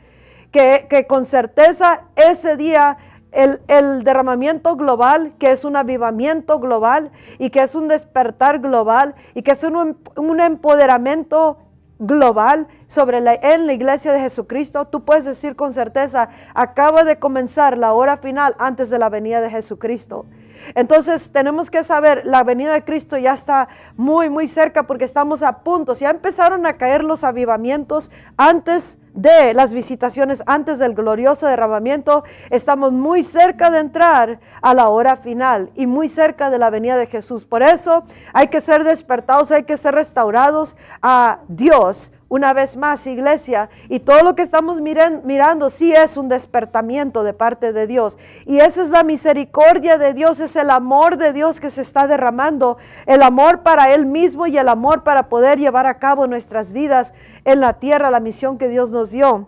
que, 0.56 1.06
con 1.08 1.26
certeza 1.26 2.04
ese 2.16 2.56
día 2.56 2.98
el, 3.34 3.60
derramamiento 4.04 4.78
global, 4.78 5.34
que 5.38 5.52
es 5.52 5.66
un 5.66 5.76
avivamiento 5.76 6.60
global 6.60 7.12
y 7.38 7.50
que 7.50 7.62
es 7.62 7.76
un 7.76 7.90
despertar 7.90 8.60
global 8.60 9.16
y 9.34 9.42
que 9.42 9.52
es 9.52 9.64
un, 9.64 9.98
un 10.16 10.40
empoderamiento 10.40 11.58
global 12.00 12.68
sobre 12.88 13.20
la, 13.20 13.34
en 13.34 13.68
la 13.68 13.74
iglesia 13.74 14.14
de 14.14 14.22
Jesucristo, 14.22 14.86
tú 14.86 15.04
puedes 15.04 15.26
decir 15.26 15.58
con 15.58 15.74
certeza, 15.74 16.30
acaba 16.54 17.04
de 17.04 17.20
comenzar 17.20 17.78
la 17.78 17.94
hora 17.94 18.18
final 18.18 18.56
antes 18.58 18.90
de 18.90 19.00
la 19.00 19.10
venida 19.10 19.42
de 19.42 19.50
Jesucristo. 19.50 20.26
Entonces 20.74 21.32
tenemos 21.32 21.70
que 21.70 21.84
saber, 21.84 22.26
la 22.26 22.44
venida 22.44 22.74
de 22.74 22.84
Cristo 22.84 23.18
ya 23.18 23.34
está 23.34 23.68
muy, 23.96 24.30
muy 24.30 24.48
cerca 24.48 24.84
porque 24.84 25.06
estamos 25.06 25.44
a 25.44 25.60
punto. 25.60 25.94
Ya 25.94 26.10
empezaron 26.10 26.66
a 26.66 26.78
caer 26.78 27.04
los 27.04 27.24
avivamientos 27.24 28.12
antes 28.38 28.98
de 29.14 29.54
las 29.54 29.74
visitaciones, 29.74 30.44
antes 30.46 30.78
del 30.78 30.94
glorioso 30.94 31.48
derramamiento. 31.48 32.24
Estamos 32.50 32.92
muy 32.92 33.24
cerca 33.24 33.72
de 33.72 33.80
entrar 33.80 34.40
a 34.62 34.74
la 34.74 34.90
hora 34.90 35.16
final 35.16 35.72
y 35.76 35.88
muy 35.88 36.10
cerca 36.10 36.50
de 36.50 36.60
la 36.60 36.70
venida 36.70 36.98
de 36.98 37.08
Jesús. 37.08 37.46
Por 37.46 37.64
eso 37.64 38.04
hay 38.34 38.50
que 38.50 38.62
ser 38.62 38.84
despertados, 38.84 39.52
hay 39.52 39.64
que 39.64 39.78
ser 39.78 39.96
restaurados 39.96 40.76
a 41.02 41.40
Dios 41.48 42.12
una 42.36 42.52
vez 42.52 42.76
más, 42.76 43.08
iglesia, 43.08 43.70
y 43.88 44.02
todo 44.02 44.22
lo 44.22 44.36
que 44.36 44.42
estamos 44.42 44.82
mirando 44.82 45.70
sí 45.70 45.94
es 45.94 46.18
un 46.18 46.28
despertamiento 46.28 47.24
de 47.24 47.34
parte 47.34 47.72
de 47.72 47.88
Dios. 47.88 48.18
Y 48.46 48.60
esa 48.60 48.82
es 48.82 48.90
la 48.90 49.04
misericordia 49.04 49.98
de 49.98 50.14
Dios, 50.14 50.42
es 50.42 50.58
el 50.58 50.70
amor 50.70 51.16
de 51.16 51.32
Dios 51.32 51.62
que 51.62 51.70
se 51.70 51.82
está 51.82 52.08
derramando, 52.08 52.78
el 53.06 53.24
amor 53.24 53.64
para 53.64 53.94
Él 53.94 54.06
mismo 54.06 54.48
y 54.48 54.58
el 54.58 54.68
amor 54.68 55.04
para 55.04 55.30
poder 55.30 55.60
llevar 55.60 55.88
a 55.88 55.98
cabo 55.98 56.28
nuestras 56.28 56.74
vidas 56.74 57.14
en 57.46 57.62
la 57.62 57.80
tierra, 57.80 58.12
la 58.12 58.20
misión 58.20 58.58
que 58.58 58.68
Dios 58.68 58.92
nos 58.92 59.12
dio 59.12 59.48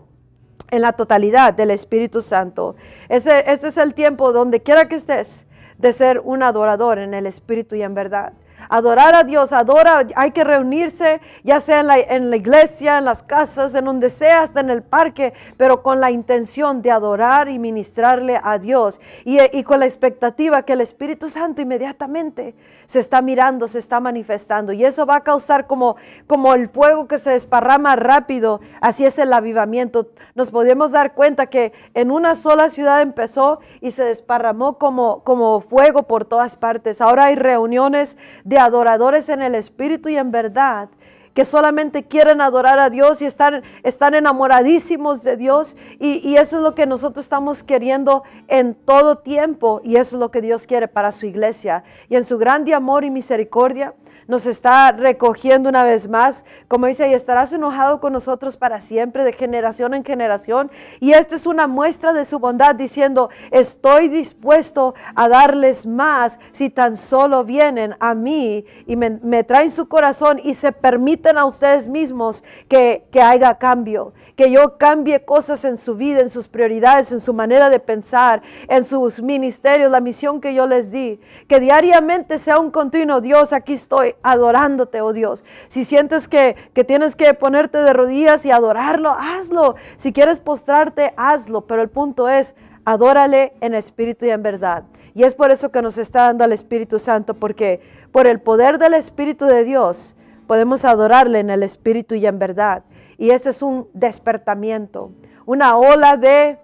en 0.70 0.80
la 0.80 0.94
totalidad 0.94 1.52
del 1.52 1.70
Espíritu 1.70 2.22
Santo. 2.22 2.74
Este, 3.10 3.52
este 3.52 3.68
es 3.68 3.76
el 3.76 3.92
tiempo 3.92 4.32
donde 4.32 4.62
quiera 4.62 4.88
que 4.88 4.94
estés 4.94 5.44
de 5.76 5.92
ser 5.92 6.22
un 6.24 6.42
adorador 6.42 6.98
en 6.98 7.12
el 7.12 7.26
Espíritu 7.26 7.74
y 7.76 7.82
en 7.82 7.92
verdad 7.92 8.32
adorar 8.68 9.14
a 9.14 9.24
Dios, 9.24 9.52
adora, 9.52 10.06
hay 10.16 10.30
que 10.32 10.44
reunirse, 10.44 11.20
ya 11.44 11.60
sea 11.60 11.80
en 11.80 12.30
la, 12.30 12.36
iglesia, 12.36 12.98
en 12.98 13.04
las 13.04 13.22
casas, 13.22 13.74
en 13.74 13.84
donde 13.84 14.10
sea, 14.10 14.42
hasta 14.42 14.60
en 14.60 14.70
el 14.70 14.82
parque, 14.82 15.32
pero 15.56 15.82
con 15.82 16.00
la 16.00 16.10
intención 16.10 16.82
de 16.82 16.90
adorar 16.90 17.48
y 17.48 17.58
ministrarle 17.58 18.40
a 18.42 18.58
Dios 18.58 19.00
y, 19.24 19.38
y 19.56 19.62
con 19.62 19.80
la 19.80 19.86
expectativa 19.86 20.62
que 20.62 20.74
el 20.74 20.80
Espíritu 20.80 21.28
Santo 21.28 21.62
inmediatamente 21.62 22.54
se 22.86 23.00
está 23.00 23.20
mirando, 23.20 23.68
se 23.68 23.78
está 23.78 24.00
manifestando 24.00 24.72
y 24.72 24.84
eso 24.84 25.04
va 25.04 25.16
a 25.16 25.20
causar 25.20 25.66
como, 25.66 25.96
como 26.26 26.54
el 26.54 26.68
fuego 26.68 27.06
que 27.06 27.18
se 27.18 27.30
desparrama 27.30 27.96
rápido, 27.96 28.60
así 28.80 29.04
es 29.04 29.18
el 29.18 29.32
avivamiento. 29.32 30.08
Nos 30.34 30.50
podemos 30.50 30.90
dar 30.90 31.12
cuenta 31.14 31.46
que 31.46 31.72
en 31.94 32.10
una 32.10 32.34
sola 32.34 32.70
ciudad 32.70 33.02
empezó 33.02 33.60
y 33.80 33.90
se 33.90 34.04
desparramó 34.04 34.78
como, 34.78 35.22
como 35.22 35.60
fuego 35.60 36.04
por 36.04 36.24
todas 36.24 36.56
partes. 36.56 37.00
Ahora 37.00 37.26
hay 37.26 37.36
reuniones 37.36 38.16
de 38.48 38.58
adoradores 38.58 39.28
en 39.28 39.42
el 39.42 39.54
espíritu 39.54 40.08
y 40.08 40.16
en 40.16 40.30
verdad 40.30 40.88
que 41.34 41.44
solamente 41.44 42.04
quieren 42.04 42.40
adorar 42.40 42.78
a 42.78 42.90
Dios 42.90 43.22
y 43.22 43.26
están, 43.26 43.62
están 43.82 44.14
enamoradísimos 44.14 45.22
de 45.22 45.36
Dios. 45.36 45.76
Y, 45.98 46.36
eso 46.36 46.58
es 46.58 46.62
lo 46.62 46.74
que 46.74 46.86
nosotros 46.86 47.26
estamos 47.26 47.62
queriendo 47.62 48.22
en 48.48 48.74
todo 48.74 49.18
tiempo. 49.18 49.80
Y 49.84 49.96
eso 49.96 50.16
es 50.16 50.20
lo 50.20 50.30
que 50.30 50.40
Dios 50.40 50.66
quiere 50.66 50.88
para 50.88 51.12
su 51.12 51.26
iglesia. 51.26 51.84
Y 52.08 52.16
en 52.16 52.24
su 52.24 52.38
grande 52.38 52.74
amor 52.74 53.04
y 53.04 53.10
misericordia, 53.10 53.94
nos 54.28 54.44
está 54.44 54.92
recogiendo 54.92 55.68
una 55.68 55.84
vez 55.84 56.08
más. 56.08 56.44
Como 56.68 56.86
dice, 56.86 57.08
y 57.08 57.14
estarás 57.14 57.52
enojado 57.52 58.00
con 58.00 58.12
nosotros 58.12 58.56
para 58.56 58.80
siempre, 58.80 59.24
de 59.24 59.32
generación 59.32 59.94
en 59.94 60.04
generación. 60.04 60.70
Y 61.00 61.12
esto 61.12 61.34
es 61.34 61.46
una 61.46 61.66
muestra 61.66 62.12
de 62.12 62.24
su 62.24 62.38
bondad, 62.38 62.74
diciendo, 62.74 63.30
estoy 63.50 64.08
dispuesto 64.08 64.94
a 65.14 65.28
darles 65.28 65.86
más 65.86 66.38
si 66.52 66.70
tan 66.70 66.96
solo 66.96 67.44
vienen 67.44 67.94
a 68.00 68.14
mí 68.14 68.64
y 68.86 68.96
me, 68.96 69.44
traen 69.44 69.70
su 69.70 69.88
corazón 69.88 70.40
y 70.42 70.54
se 70.54 70.72
permiten 70.72 71.27
a 71.36 71.44
ustedes 71.44 71.88
mismos 71.88 72.44
que, 72.68 73.04
que 73.10 73.20
haya 73.20 73.58
cambio, 73.58 74.14
que 74.36 74.50
yo 74.50 74.78
cambie 74.78 75.24
cosas 75.24 75.64
en 75.64 75.76
su 75.76 75.96
vida, 75.96 76.20
en 76.20 76.30
sus 76.30 76.48
prioridades, 76.48 77.12
en 77.12 77.20
su 77.20 77.34
manera 77.34 77.68
de 77.68 77.80
pensar, 77.80 78.40
en 78.68 78.84
sus 78.84 79.20
ministerios, 79.20 79.90
la 79.90 80.00
misión 80.00 80.40
que 80.40 80.54
yo 80.54 80.66
les 80.66 80.90
di, 80.90 81.20
que 81.48 81.60
diariamente 81.60 82.38
sea 82.38 82.58
un 82.58 82.70
continuo, 82.70 83.20
Dios, 83.20 83.52
aquí 83.52 83.72
estoy, 83.72 84.14
adorándote, 84.22 85.00
oh 85.00 85.12
Dios. 85.12 85.44
Si 85.68 85.84
sientes 85.84 86.28
que, 86.28 86.56
que 86.72 86.84
tienes 86.84 87.16
que 87.16 87.34
ponerte 87.34 87.78
de 87.78 87.92
rodillas 87.92 88.46
y 88.46 88.50
adorarlo, 88.50 89.10
hazlo. 89.10 89.74
Si 89.96 90.12
quieres 90.12 90.40
postrarte, 90.40 91.12
hazlo. 91.16 91.62
Pero 91.62 91.82
el 91.82 91.88
punto 91.88 92.28
es, 92.28 92.54
adórale 92.84 93.52
en 93.60 93.74
espíritu 93.74 94.26
y 94.26 94.30
en 94.30 94.42
verdad. 94.42 94.84
Y 95.14 95.24
es 95.24 95.34
por 95.34 95.50
eso 95.50 95.70
que 95.70 95.82
nos 95.82 95.98
está 95.98 96.22
dando 96.22 96.44
el 96.44 96.52
Espíritu 96.52 96.98
Santo, 96.98 97.34
porque 97.34 97.80
por 98.12 98.26
el 98.26 98.40
poder 98.40 98.78
del 98.78 98.94
Espíritu 98.94 99.46
de 99.46 99.64
Dios 99.64 100.14
podemos 100.48 100.84
adorarle 100.84 101.38
en 101.38 101.50
el 101.50 101.62
espíritu 101.62 102.16
y 102.16 102.26
en 102.26 102.40
verdad. 102.40 102.82
Y 103.18 103.30
ese 103.30 103.50
es 103.50 103.62
un 103.62 103.88
despertamiento, 103.92 105.12
una 105.46 105.76
ola 105.76 106.16
de 106.16 106.58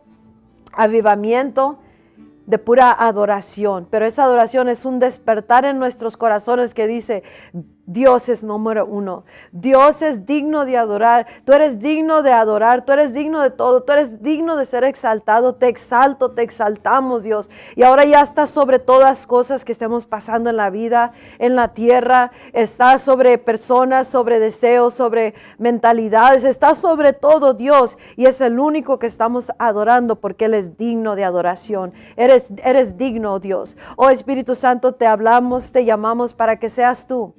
avivamiento 0.73 1.79
de 2.47 2.59
pura 2.59 2.91
adoración, 2.91 3.87
pero 3.91 4.07
esa 4.07 4.25
adoración 4.25 4.69
es 4.69 4.85
un 4.85 4.99
despertar 4.99 5.65
en 5.65 5.79
nuestros 5.79 6.17
corazones 6.17 6.75
que 6.75 6.87
dice, 6.87 7.23
Dios 7.87 8.31
es 8.31 8.43
número 8.43 8.87
uno. 8.87 9.25
Dios 9.53 10.01
es 10.01 10.25
digno 10.25 10.65
de 10.65 10.79
adorar. 10.79 11.27
Tú 11.45 11.53
eres 11.53 11.81
digno 11.81 12.23
de 12.23 12.33
adorar. 12.33 12.87
Tú 12.87 12.93
eres 12.93 13.13
digno 13.13 13.43
de 13.43 13.51
todo. 13.51 13.83
Tú 13.83 13.93
eres 13.93 14.23
digno 14.23 14.57
de 14.57 14.65
ser 14.65 14.85
exaltado. 14.85 15.55
Te 15.55 15.69
exalto, 15.69 16.31
te 16.31 16.43
exaltamos, 16.43 17.25
Dios. 17.25 17.51
Y 17.77 17.83
ahora 17.83 18.07
ya 18.07 18.23
está 18.23 18.47
sobre 18.47 18.79
todas 18.79 19.27
cosas 19.27 19.67
que 19.67 19.73
estemos 19.73 20.07
pasando 20.07 20.49
en 20.49 20.57
la 20.57 20.71
vida, 20.71 21.13
en 21.39 21.57
la 21.57 21.75
tierra. 21.75 22.33
Está 22.55 22.97
sobre 22.97 23.37
personas, 23.37 24.09
sobre 24.09 24.39
deseos, 24.39 24.95
sobre 24.95 25.35
mentalidades. 25.59 26.45
Está 26.45 26.75
sobre 26.75 27.13
todo, 27.13 27.53
Dios. 27.53 27.99
Y 28.17 28.25
es 28.25 28.41
el 28.41 28.59
único 28.59 28.99
que 28.99 29.07
estamos 29.07 29.53
adorando 29.59 30.17
porque 30.17 30.47
Él 30.47 30.55
es 30.55 30.79
digno 30.79 31.17
de 31.17 31.25
adoración. 31.25 31.93
Eres, 32.17 32.49
eres 32.65 32.97
digno, 32.97 33.41
Dios. 33.41 33.77
Oh 33.97 34.09
Espíritu 34.09 34.55
Santo, 34.55 34.95
te 34.95 35.07
hablamos, 35.07 35.71
te 35.71 35.85
llamamos 35.85 36.33
para 36.33 36.59
que 36.59 36.71
seas 36.71 37.07
tú 37.07 37.35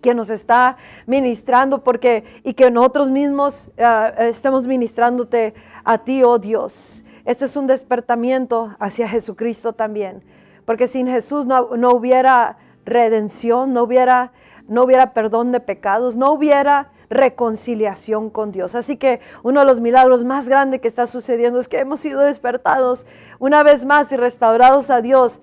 que 0.00 0.14
nos 0.14 0.30
está 0.30 0.76
ministrando, 1.06 1.82
porque 1.82 2.24
y 2.42 2.54
que 2.54 2.70
nosotros 2.70 3.10
mismos 3.10 3.70
ah, 3.78 4.12
estemos 4.18 4.66
ministrándote 4.66 5.54
a 5.84 5.98
ti, 5.98 6.22
oh 6.22 6.38
Dios. 6.38 7.04
Este 7.24 7.44
es 7.44 7.56
un 7.56 7.66
despertamiento 7.66 8.74
hacia 8.78 9.08
Jesucristo 9.08 9.72
también, 9.72 10.22
porque 10.64 10.86
sin 10.86 11.06
Jesús 11.06 11.46
no, 11.46 11.76
no 11.76 11.90
hubiera 11.92 12.56
redención, 12.84 13.72
no 13.72 13.82
hubiera, 13.82 14.32
no 14.66 14.84
hubiera 14.84 15.12
perdón 15.12 15.52
de 15.52 15.60
pecados, 15.60 16.16
no 16.16 16.32
hubiera 16.32 16.90
reconciliación 17.10 18.30
con 18.30 18.52
Dios. 18.52 18.76
Así 18.76 18.96
que 18.96 19.20
uno 19.42 19.60
de 19.60 19.66
los 19.66 19.80
milagros 19.80 20.24
más 20.24 20.48
grandes 20.48 20.80
que 20.80 20.88
está 20.88 21.06
sucediendo 21.06 21.58
es 21.58 21.68
que 21.68 21.80
hemos 21.80 22.00
sido 22.00 22.20
despertados 22.20 23.04
una 23.40 23.64
vez 23.64 23.84
más 23.84 24.10
y 24.12 24.16
restaurados 24.16 24.90
a 24.90 25.02
Dios 25.02 25.40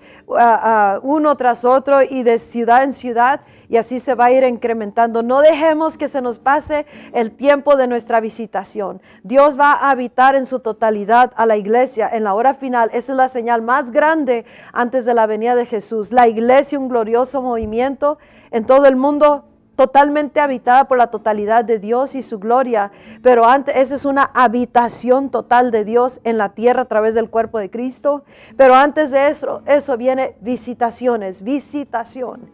uno 1.03 1.35
tras 1.35 1.65
otro 1.65 2.01
y 2.01 2.23
de 2.23 2.39
ciudad 2.39 2.83
en 2.83 2.93
ciudad 2.93 3.41
y 3.69 3.77
así 3.77 3.99
se 3.99 4.15
va 4.15 4.25
a 4.25 4.31
ir 4.31 4.43
incrementando. 4.43 5.23
No 5.23 5.41
dejemos 5.41 5.97
que 5.97 6.07
se 6.07 6.21
nos 6.21 6.39
pase 6.39 6.85
el 7.13 7.31
tiempo 7.31 7.75
de 7.75 7.87
nuestra 7.87 8.19
visitación. 8.19 9.01
Dios 9.23 9.59
va 9.59 9.73
a 9.73 9.91
habitar 9.91 10.35
en 10.35 10.45
su 10.45 10.59
totalidad 10.59 11.33
a 11.35 11.45
la 11.45 11.57
iglesia 11.57 12.09
en 12.11 12.23
la 12.23 12.33
hora 12.33 12.53
final. 12.53 12.89
Esa 12.93 13.11
es 13.13 13.17
la 13.17 13.27
señal 13.27 13.61
más 13.61 13.91
grande 13.91 14.45
antes 14.73 15.05
de 15.05 15.13
la 15.13 15.25
venida 15.25 15.55
de 15.55 15.65
Jesús. 15.65 16.11
La 16.11 16.27
iglesia, 16.27 16.79
un 16.79 16.89
glorioso 16.89 17.41
movimiento 17.41 18.17
en 18.51 18.65
todo 18.65 18.85
el 18.85 18.95
mundo 18.95 19.45
totalmente 19.75 20.39
habitada 20.39 20.87
por 20.87 20.97
la 20.97 21.07
totalidad 21.07 21.63
de 21.63 21.77
Dios 21.77 22.15
y 22.15 22.23
su 22.23 22.39
gloria, 22.39 22.91
pero 23.21 23.45
antes 23.45 23.75
esa 23.75 23.93
es 23.93 24.05
una 24.05 24.23
habitación 24.33 25.29
total 25.29 25.69
de 25.69 25.85
Dios 25.85 26.19
en 26.23 26.39
la 26.39 26.49
tierra 26.49 26.81
a 26.81 26.85
través 26.85 27.13
del 27.13 27.29
cuerpo 27.29 27.59
de 27.59 27.69
Cristo, 27.69 28.23
pero 28.57 28.73
antes 28.73 29.11
de 29.11 29.29
eso, 29.29 29.61
eso 29.67 29.95
viene 29.95 30.35
visitaciones, 30.41 31.43
visitación. 31.43 32.49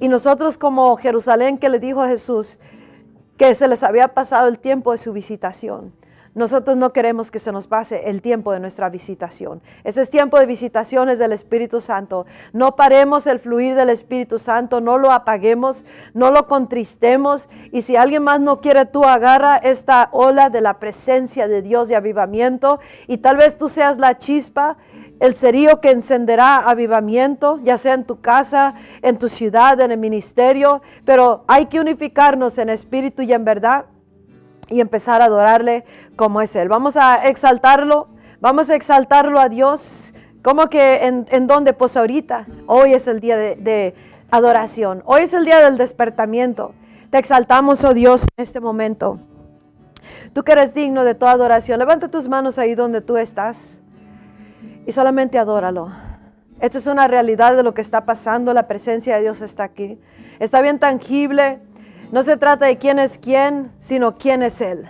Y 0.00 0.08
nosotros 0.08 0.58
como 0.58 0.96
Jerusalén 0.96 1.58
que 1.58 1.68
le 1.68 1.78
dijo 1.78 2.02
a 2.02 2.08
Jesús 2.08 2.58
que 3.36 3.54
se 3.54 3.68
les 3.68 3.82
había 3.82 4.08
pasado 4.08 4.48
el 4.48 4.58
tiempo 4.58 4.92
de 4.92 4.98
su 4.98 5.12
visitación. 5.12 5.92
Nosotros 6.34 6.76
no 6.76 6.92
queremos 6.92 7.32
que 7.32 7.40
se 7.40 7.50
nos 7.50 7.66
pase 7.66 8.08
el 8.08 8.22
tiempo 8.22 8.52
de 8.52 8.60
nuestra 8.60 8.88
visitación. 8.90 9.60
Ese 9.82 10.02
es 10.02 10.10
tiempo 10.10 10.38
de 10.38 10.46
visitaciones 10.46 11.18
del 11.18 11.32
Espíritu 11.32 11.80
Santo. 11.80 12.26
No 12.52 12.76
paremos 12.76 13.26
el 13.26 13.40
fluir 13.40 13.74
del 13.74 13.90
Espíritu 13.90 14.38
Santo, 14.38 14.80
no 14.80 14.98
lo 14.98 15.10
apaguemos, 15.10 15.84
no 16.14 16.30
lo 16.30 16.46
contristemos. 16.46 17.48
Y 17.72 17.82
si 17.82 17.96
alguien 17.96 18.22
más 18.22 18.40
no 18.40 18.60
quiere, 18.60 18.86
tú 18.86 19.02
agarra 19.02 19.56
esta 19.56 20.10
ola 20.12 20.48
de 20.48 20.60
la 20.60 20.78
presencia 20.78 21.48
de 21.48 21.60
Dios 21.60 21.88
de 21.88 21.96
avivamiento 21.96 22.78
y 23.08 23.18
tal 23.18 23.38
vez 23.38 23.58
tú 23.58 23.68
seas 23.68 23.98
la 23.98 24.18
chispa 24.18 24.76
el 25.20 25.34
cerillo 25.34 25.80
que 25.80 25.90
encenderá 25.90 26.56
avivamiento, 26.58 27.58
ya 27.62 27.76
sea 27.76 27.94
en 27.94 28.04
tu 28.04 28.20
casa, 28.20 28.74
en 29.02 29.18
tu 29.18 29.28
ciudad, 29.28 29.80
en 29.80 29.90
el 29.90 29.98
ministerio, 29.98 30.82
pero 31.04 31.44
hay 31.48 31.66
que 31.66 31.80
unificarnos 31.80 32.58
en 32.58 32.68
espíritu 32.68 33.22
y 33.22 33.32
en 33.32 33.44
verdad 33.44 33.86
y 34.68 34.80
empezar 34.80 35.22
a 35.22 35.24
adorarle 35.24 35.84
como 36.16 36.40
es 36.40 36.54
Él. 36.54 36.68
Vamos 36.68 36.96
a 36.96 37.26
exaltarlo, 37.26 38.08
vamos 38.40 38.70
a 38.70 38.76
exaltarlo 38.76 39.40
a 39.40 39.48
Dios. 39.48 40.12
como 40.42 40.68
que 40.68 41.06
en, 41.06 41.26
en 41.30 41.46
dónde? 41.46 41.72
Pues 41.72 41.96
ahorita, 41.96 42.46
hoy 42.66 42.94
es 42.94 43.08
el 43.08 43.20
día 43.20 43.36
de, 43.36 43.56
de 43.56 43.94
adoración, 44.30 45.02
hoy 45.04 45.22
es 45.22 45.32
el 45.32 45.44
día 45.44 45.60
del 45.60 45.78
despertamiento. 45.78 46.74
Te 47.10 47.18
exaltamos, 47.18 47.82
oh 47.84 47.94
Dios, 47.94 48.24
en 48.36 48.42
este 48.42 48.60
momento. 48.60 49.18
Tú 50.32 50.44
que 50.44 50.52
eres 50.52 50.74
digno 50.74 51.04
de 51.04 51.14
toda 51.14 51.32
adoración, 51.32 51.78
levanta 51.78 52.08
tus 52.08 52.28
manos 52.28 52.58
ahí 52.58 52.74
donde 52.74 53.00
tú 53.00 53.16
estás 53.16 53.80
y 54.88 54.92
solamente 54.92 55.38
adóralo. 55.38 55.90
Esta 56.60 56.78
es 56.78 56.86
una 56.86 57.06
realidad 57.06 57.54
de 57.54 57.62
lo 57.62 57.74
que 57.74 57.82
está 57.82 58.06
pasando, 58.06 58.54
la 58.54 58.66
presencia 58.66 59.16
de 59.16 59.20
Dios 59.20 59.42
está 59.42 59.64
aquí. 59.64 60.00
Está 60.38 60.62
bien 60.62 60.78
tangible, 60.78 61.58
no 62.10 62.22
se 62.22 62.38
trata 62.38 62.64
de 62.64 62.78
quién 62.78 62.98
es 62.98 63.18
quién, 63.18 63.70
sino 63.80 64.14
quién 64.14 64.42
es 64.42 64.62
Él. 64.62 64.88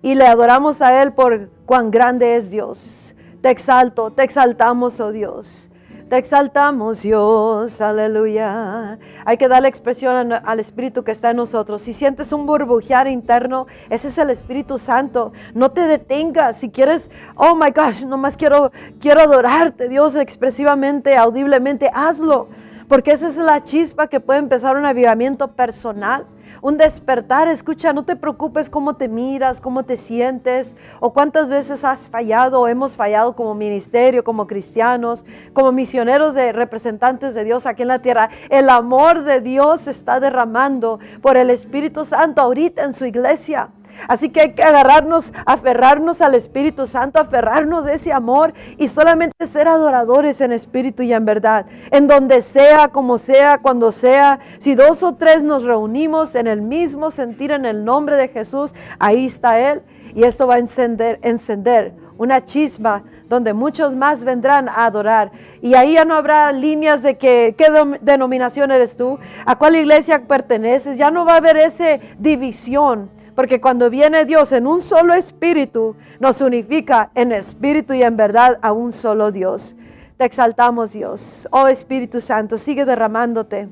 Y 0.00 0.14
le 0.14 0.28
adoramos 0.28 0.80
a 0.80 1.02
Él 1.02 1.12
por 1.12 1.50
cuán 1.66 1.90
grande 1.90 2.36
es 2.36 2.52
Dios. 2.52 3.16
Te 3.40 3.50
exalto, 3.50 4.12
te 4.12 4.22
exaltamos, 4.22 5.00
oh 5.00 5.10
Dios. 5.10 5.71
Te 6.12 6.18
exaltamos, 6.18 7.00
Dios, 7.00 7.80
aleluya. 7.80 8.98
Hay 9.24 9.38
que 9.38 9.48
darle 9.48 9.68
expresión 9.68 10.30
al 10.30 10.60
Espíritu 10.60 11.04
que 11.04 11.10
está 11.10 11.30
en 11.30 11.38
nosotros. 11.38 11.80
Si 11.80 11.94
sientes 11.94 12.34
un 12.34 12.44
burbujear 12.44 13.08
interno, 13.08 13.66
ese 13.88 14.08
es 14.08 14.18
el 14.18 14.28
Espíritu 14.28 14.78
Santo. 14.78 15.32
No 15.54 15.70
te 15.70 15.80
detengas. 15.80 16.58
Si 16.58 16.68
quieres, 16.68 17.10
oh 17.34 17.54
my 17.54 17.70
gosh, 17.70 18.04
nomás 18.04 18.36
quiero, 18.36 18.72
quiero 19.00 19.22
adorarte, 19.22 19.88
Dios, 19.88 20.14
expresivamente, 20.14 21.16
audiblemente, 21.16 21.90
hazlo. 21.94 22.48
Porque 22.88 23.12
esa 23.12 23.28
es 23.28 23.36
la 23.36 23.62
chispa 23.64 24.08
que 24.08 24.20
puede 24.20 24.40
empezar 24.40 24.76
un 24.76 24.86
avivamiento 24.86 25.48
personal 25.48 26.26
un 26.60 26.76
despertar. 26.76 27.48
Escucha, 27.48 27.92
no 27.92 28.04
te 28.04 28.16
preocupes 28.16 28.68
cómo 28.68 28.96
te 28.96 29.08
miras, 29.08 29.60
cómo 29.60 29.84
te 29.84 29.96
sientes 29.96 30.74
o 31.00 31.12
cuántas 31.12 31.48
veces 31.48 31.84
has 31.84 32.08
fallado 32.08 32.60
o 32.60 32.68
hemos 32.68 32.96
fallado 32.96 33.34
como 33.34 33.54
ministerio, 33.54 34.24
como 34.24 34.46
cristianos, 34.46 35.24
como 35.52 35.72
misioneros 35.72 36.34
de 36.34 36.52
representantes 36.52 37.34
de 37.34 37.44
Dios 37.44 37.66
aquí 37.66 37.82
en 37.82 37.88
la 37.88 38.00
tierra. 38.00 38.30
El 38.50 38.68
amor 38.68 39.24
de 39.24 39.40
Dios 39.40 39.82
se 39.82 39.90
está 39.90 40.20
derramando 40.20 40.98
por 41.20 41.36
el 41.36 41.50
Espíritu 41.50 42.04
Santo 42.04 42.40
ahorita 42.40 42.82
en 42.84 42.92
su 42.92 43.06
iglesia. 43.06 43.70
Así 44.08 44.28
que 44.28 44.40
hay 44.40 44.52
que 44.52 44.62
agarrarnos, 44.62 45.32
aferrarnos 45.46 46.20
al 46.20 46.34
Espíritu 46.34 46.86
Santo, 46.86 47.20
aferrarnos 47.20 47.84
de 47.84 47.94
ese 47.94 48.12
amor 48.12 48.54
y 48.78 48.88
solamente 48.88 49.46
ser 49.46 49.68
adoradores 49.68 50.40
en 50.40 50.52
espíritu 50.52 51.02
y 51.02 51.12
en 51.12 51.24
verdad. 51.24 51.66
En 51.90 52.06
donde 52.06 52.42
sea, 52.42 52.88
como 52.88 53.18
sea, 53.18 53.58
cuando 53.58 53.92
sea. 53.92 54.40
Si 54.58 54.74
dos 54.74 55.02
o 55.02 55.14
tres 55.14 55.42
nos 55.42 55.64
reunimos 55.64 56.34
en 56.34 56.46
el 56.46 56.62
mismo 56.62 57.10
sentir 57.10 57.52
en 57.52 57.64
el 57.64 57.84
nombre 57.84 58.16
de 58.16 58.28
Jesús, 58.28 58.74
ahí 58.98 59.26
está 59.26 59.58
Él. 59.58 59.82
Y 60.14 60.24
esto 60.24 60.46
va 60.46 60.56
a 60.56 60.58
encender, 60.58 61.94
una 62.18 62.44
chispa 62.44 63.02
donde 63.28 63.54
muchos 63.54 63.96
más 63.96 64.24
vendrán 64.24 64.68
a 64.68 64.84
adorar. 64.84 65.32
Y 65.62 65.74
ahí 65.74 65.94
ya 65.94 66.04
no 66.04 66.14
habrá 66.14 66.52
líneas 66.52 67.02
de 67.02 67.16
que, 67.16 67.54
qué 67.56 67.66
denominación 68.02 68.70
eres 68.70 68.96
tú, 68.96 69.18
a 69.46 69.56
cuál 69.56 69.76
iglesia 69.76 70.26
perteneces, 70.28 70.98
ya 70.98 71.10
no 71.10 71.24
va 71.24 71.34
a 71.34 71.36
haber 71.38 71.56
esa 71.56 71.98
división. 72.18 73.10
Porque 73.34 73.60
cuando 73.60 73.88
viene 73.88 74.24
Dios 74.24 74.52
en 74.52 74.66
un 74.66 74.80
solo 74.80 75.14
espíritu, 75.14 75.96
nos 76.20 76.40
unifica 76.40 77.10
en 77.14 77.32
espíritu 77.32 77.94
y 77.94 78.02
en 78.02 78.16
verdad 78.16 78.58
a 78.62 78.72
un 78.72 78.92
solo 78.92 79.32
Dios. 79.32 79.76
Te 80.18 80.26
exaltamos 80.26 80.92
Dios. 80.92 81.48
Oh 81.50 81.66
Espíritu 81.66 82.20
Santo, 82.20 82.58
sigue 82.58 82.84
derramándote. 82.84 83.68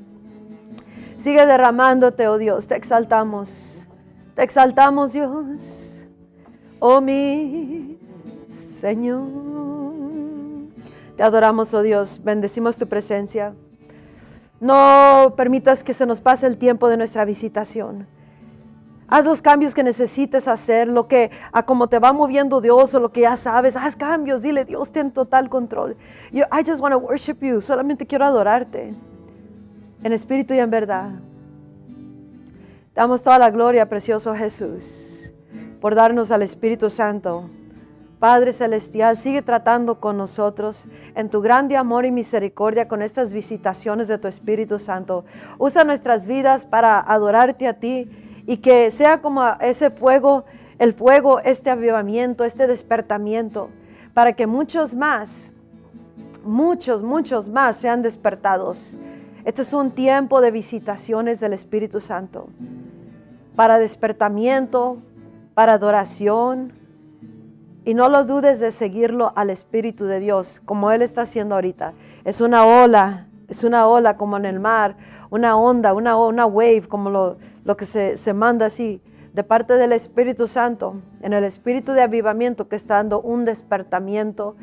Sigue 1.15 1.45
derramándote, 1.45 2.27
oh 2.27 2.37
Dios. 2.37 2.67
Te 2.67 2.75
exaltamos. 2.75 3.85
Te 4.33 4.43
exaltamos 4.43 5.13
Dios. 5.13 5.93
Oh 6.79 6.99
mi 6.99 7.99
Señor. 8.79 9.27
Te 11.15 11.23
adoramos, 11.23 11.73
oh 11.73 11.83
Dios. 11.83 12.19
Bendecimos 12.23 12.77
tu 12.77 12.87
presencia. 12.87 13.53
No 14.59 15.35
permitas 15.37 15.83
que 15.83 15.93
se 15.93 16.05
nos 16.05 16.21
pase 16.21 16.47
el 16.47 16.57
tiempo 16.57 16.89
de 16.89 16.97
nuestra 16.97 17.25
visitación. 17.25 18.07
Haz 19.11 19.25
los 19.25 19.41
cambios 19.41 19.75
que 19.75 19.83
necesites 19.83 20.47
hacer, 20.47 20.87
lo 20.87 21.07
que 21.07 21.29
a 21.51 21.63
como 21.63 21.87
te 21.87 21.99
va 21.99 22.13
moviendo 22.13 22.61
Dios 22.61 22.95
o 22.95 22.99
lo 22.99 23.11
que 23.11 23.21
ya 23.21 23.37
sabes, 23.37 23.75
haz 23.75 23.95
cambios, 23.95 24.41
dile 24.41 24.65
Dios 24.65 24.91
ten 24.91 25.11
total 25.11 25.49
control. 25.49 25.95
Yo, 26.31 26.45
I 26.51 26.63
just 26.65 26.81
want 26.81 26.93
to 26.93 26.97
worship 26.97 27.37
you, 27.41 27.61
solamente 27.61 28.07
quiero 28.07 28.25
adorarte 28.25 28.95
en 30.01 30.13
espíritu 30.13 30.55
y 30.55 30.59
en 30.59 30.71
verdad. 30.71 31.11
Damos 32.95 33.21
toda 33.21 33.37
la 33.37 33.51
gloria, 33.51 33.87
precioso 33.87 34.33
Jesús, 34.33 35.31
por 35.79 35.93
darnos 35.93 36.31
al 36.31 36.41
Espíritu 36.41 36.89
Santo 36.89 37.49
Padre 38.21 38.53
Celestial, 38.53 39.17
sigue 39.17 39.41
tratando 39.41 39.99
con 39.99 40.15
nosotros 40.15 40.85
en 41.15 41.31
tu 41.31 41.41
grande 41.41 41.75
amor 41.75 42.05
y 42.05 42.11
misericordia 42.11 42.87
con 42.87 43.01
estas 43.01 43.33
visitaciones 43.33 44.07
de 44.07 44.19
tu 44.19 44.27
Espíritu 44.27 44.77
Santo. 44.77 45.25
Usa 45.57 45.83
nuestras 45.85 46.27
vidas 46.27 46.63
para 46.63 46.99
adorarte 46.99 47.67
a 47.67 47.79
ti 47.79 48.11
y 48.45 48.57
que 48.57 48.91
sea 48.91 49.21
como 49.21 49.45
ese 49.59 49.89
fuego, 49.89 50.45
el 50.79 50.93
fuego, 50.93 51.39
este 51.39 51.69
avivamiento, 51.69 52.43
este 52.43 52.67
despertamiento, 52.67 53.69
para 54.13 54.33
que 54.33 54.47
muchos 54.47 54.95
más, 54.95 55.51
muchos, 56.43 57.03
muchos 57.03 57.49
más 57.49 57.77
sean 57.77 58.01
despertados. 58.01 58.97
Este 59.45 59.61
es 59.61 59.73
un 59.73 59.91
tiempo 59.91 60.41
de 60.41 60.51
visitaciones 60.51 61.39
del 61.39 61.53
Espíritu 61.53 61.99
Santo, 61.99 62.47
para 63.55 63.77
despertamiento, 63.77 64.97
para 65.53 65.73
adoración 65.73 66.73
y 67.83 67.93
no 67.93 68.09
lo 68.09 68.25
dudes 68.25 68.59
de 68.59 68.71
seguirlo 68.71 69.33
al 69.35 69.49
Espíritu 69.49 70.05
de 70.05 70.19
Dios, 70.19 70.61
como 70.65 70.91
Él 70.91 71.01
está 71.01 71.23
haciendo 71.23 71.55
ahorita. 71.55 71.93
Es 72.23 72.39
una 72.39 72.65
ola, 72.65 73.27
es 73.47 73.63
una 73.63 73.87
ola 73.87 74.17
como 74.17 74.37
en 74.37 74.45
el 74.45 74.59
mar, 74.59 74.95
una 75.31 75.57
onda, 75.57 75.93
una, 75.93 76.15
una 76.15 76.45
wave, 76.45 76.83
como 76.87 77.09
lo, 77.09 77.37
lo 77.63 77.77
que 77.77 77.85
se, 77.85 78.17
se 78.17 78.33
manda 78.33 78.67
así, 78.67 79.01
de 79.33 79.43
parte 79.43 79.75
del 79.75 79.93
Espíritu 79.93 80.47
Santo, 80.47 80.95
en 81.21 81.33
el 81.33 81.43
Espíritu 81.43 81.93
de 81.93 82.01
avivamiento 82.01 82.67
que 82.67 82.75
está 82.75 82.95
dando 82.95 83.21
un 83.21 83.45
despertamiento 83.45 84.55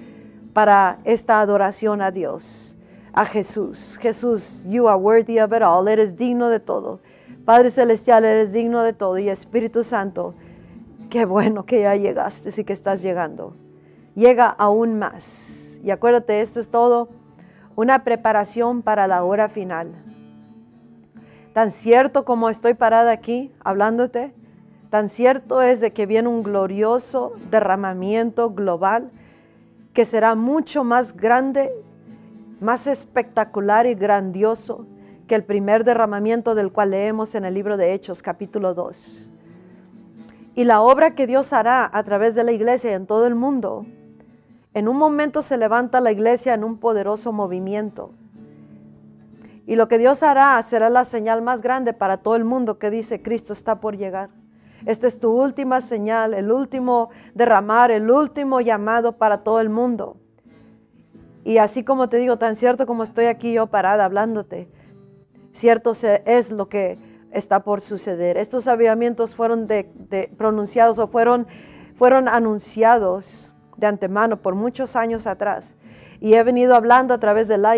para 0.53 0.99
esta 1.05 1.41
adoración 1.41 2.03
a 2.03 2.11
Dios, 2.11 2.77
a 3.13 3.25
Jesús. 3.25 3.99
Jesús, 4.01 4.65
you 4.69 4.89
are 4.89 4.99
worthy 4.99 5.39
of 5.41 5.53
it 5.53 5.63
all, 5.63 5.89
eres 5.89 6.17
digno 6.17 6.49
de 6.49 6.61
todo. 6.61 7.01
Padre 7.45 7.71
Celestial, 7.71 8.25
eres 8.25 8.53
digno 8.53 8.83
de 8.83 8.93
todo. 8.93 9.17
Y 9.17 9.31
Espíritu 9.31 9.85
Santo, 9.85 10.35
Qué 11.11 11.25
bueno 11.25 11.65
que 11.65 11.81
ya 11.81 11.97
llegaste 11.97 12.51
y 12.61 12.65
que 12.65 12.75
estás 12.75 13.01
llegando. 13.01 13.55
Llega 14.15 14.47
aún 14.47 14.99
más. 14.99 15.81
Y 15.83 15.91
acuérdate, 15.91 16.43
esto 16.43 16.61
es 16.61 16.69
todo 16.69 17.09
una 17.77 18.05
preparación 18.05 18.83
para 18.83 19.07
la 19.07 19.23
hora 19.23 19.49
final. 19.49 19.95
Tan 21.59 21.73
cierto 21.73 22.25
como 22.25 22.51
estoy 22.51 22.75
parada 22.75 23.11
aquí 23.11 23.51
hablándote, 23.65 24.33
tan 24.91 25.11
cierto 25.11 25.61
es 25.61 25.81
de 25.81 25.93
que 25.93 26.07
viene 26.07 26.29
un 26.29 26.45
glorioso 26.45 27.33
derramamiento 27.51 28.51
global 28.51 29.11
que 29.93 30.05
será 30.05 30.37
mucho 30.37 30.85
más 30.85 31.17
grande, 31.17 31.73
más 32.61 32.87
espectacular 32.87 33.87
y 33.87 33.97
grandioso 33.97 34.87
que 35.27 35.35
el 35.35 35.43
primer 35.43 35.83
derramamiento 35.83 36.55
del 36.55 36.71
cual 36.71 36.93
leemos 36.93 37.35
en 37.35 37.45
el 37.45 37.55
libro 37.55 37.77
de 37.77 37.93
Hechos 37.93 38.23
capítulo 38.23 38.73
2 38.75 39.33
y 40.55 40.63
la 40.63 40.81
obra 40.81 41.17
que 41.17 41.27
Dios 41.27 41.53
hará 41.53 41.91
a 41.93 42.05
través 42.05 42.37
de 42.37 42.45
la 42.45 42.53
iglesia 42.53 42.95
en 42.95 43.09
todo 43.09 43.27
el 43.27 43.35
mundo. 43.35 43.85
En 44.75 44.87
un 44.87 44.97
momento 44.97 45.43
se 45.43 45.57
levanta 45.57 46.01
la 46.01 46.13
iglesia 46.13 46.55
en 46.55 46.63
un 46.63 46.79
poderoso 46.79 47.33
movimiento. 47.33 48.13
Y 49.69 49.77
lo 49.77 49.87
que 49.87 49.99
Dios 49.99 50.23
hará 50.23 50.63
será 50.63 50.89
la 50.89 51.05
señal 51.05 51.43
más 51.43 51.61
grande 51.61 51.93
para 51.93 52.17
todo 52.17 52.37
el 52.37 52.45
mundo 52.45 52.79
que 52.79 52.89
dice 52.89 53.21
Cristo 53.21 53.53
está 53.53 53.81
por 53.81 53.99
llegar. 53.99 54.31
Esta 54.87 55.07
es 55.07 55.21
tu 55.21 55.31
última 55.31 55.83
señal, 55.83 56.33
el 56.33 56.51
último 56.51 57.11
derramar, 57.35 57.91
el 57.91 58.11
último 58.11 58.63
llamado 58.63 59.19
para 59.19 59.45
todo 59.45 59.61
el 59.61 59.69
mundo. 59.69 60.17
Y 61.45 61.59
así 61.59 61.85
como 61.85 62.09
te 62.09 62.17
digo, 62.17 62.39
tan 62.39 62.57
cierto 62.57 62.87
como 62.87 63.03
estoy 63.03 63.27
aquí 63.27 63.53
yo 63.53 63.67
parada 63.67 64.07
hablándote, 64.07 64.71
cierto 65.53 65.93
es 65.93 66.51
lo 66.51 66.71
que 66.71 66.99
está 67.31 67.63
por 67.63 67.83
suceder. 67.83 68.39
Estos 68.39 68.69
avivamientos 68.69 69.35
fueron 69.35 69.69
pronunciados 70.39 70.99
o 70.99 71.09
fueron, 71.09 71.47
anunciados 72.27 73.53
de 73.77 73.87
antemano 73.87 74.41
por 74.41 74.55
muchos 74.55 74.97
años 74.97 75.27
atrás. 75.27 75.77
Y 76.21 76.33
he 76.35 76.43
venido 76.43 76.75
hablando 76.75 77.13
a 77.13 77.21
través 77.21 77.49
de 77.49 77.59
la 77.59 77.77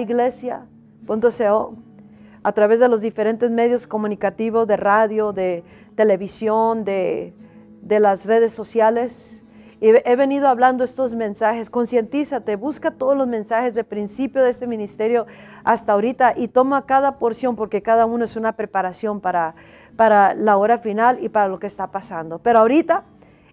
a 2.42 2.52
través 2.52 2.80
de 2.80 2.88
los 2.88 3.00
diferentes 3.00 3.50
medios 3.50 3.86
comunicativos 3.86 4.66
de 4.66 4.76
radio, 4.76 5.32
de 5.32 5.64
televisión, 5.94 6.84
de, 6.84 7.34
de 7.82 8.00
las 8.00 8.26
redes 8.26 8.52
sociales 8.52 9.40
he 9.80 10.16
venido 10.16 10.48
hablando 10.48 10.84
estos 10.84 11.14
mensajes. 11.14 11.70
Concientízate, 11.70 12.56
busca 12.56 12.90
todos 12.90 13.16
los 13.16 13.26
mensajes 13.26 13.74
de 13.74 13.82
principio 13.82 14.42
de 14.42 14.50
este 14.50 14.66
ministerio 14.66 15.26
hasta 15.64 15.92
ahorita 15.92 16.34
y 16.36 16.48
toma 16.48 16.84
cada 16.84 17.18
porción 17.18 17.56
porque 17.56 17.82
cada 17.82 18.04
uno 18.04 18.24
es 18.24 18.36
una 18.36 18.52
preparación 18.52 19.20
para, 19.20 19.54
para 19.96 20.34
la 20.34 20.58
hora 20.58 20.78
final 20.78 21.18
y 21.22 21.30
para 21.30 21.48
lo 21.48 21.58
que 21.58 21.66
está 21.66 21.90
pasando. 21.90 22.38
Pero 22.40 22.58
ahorita 22.58 23.04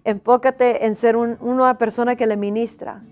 enfócate 0.04 0.84
en 0.84 0.94
ser 0.94 1.16
una 1.16 1.78
persona 1.78 2.14
que 2.14 2.26
le 2.26 2.36
ministra, 2.36 3.02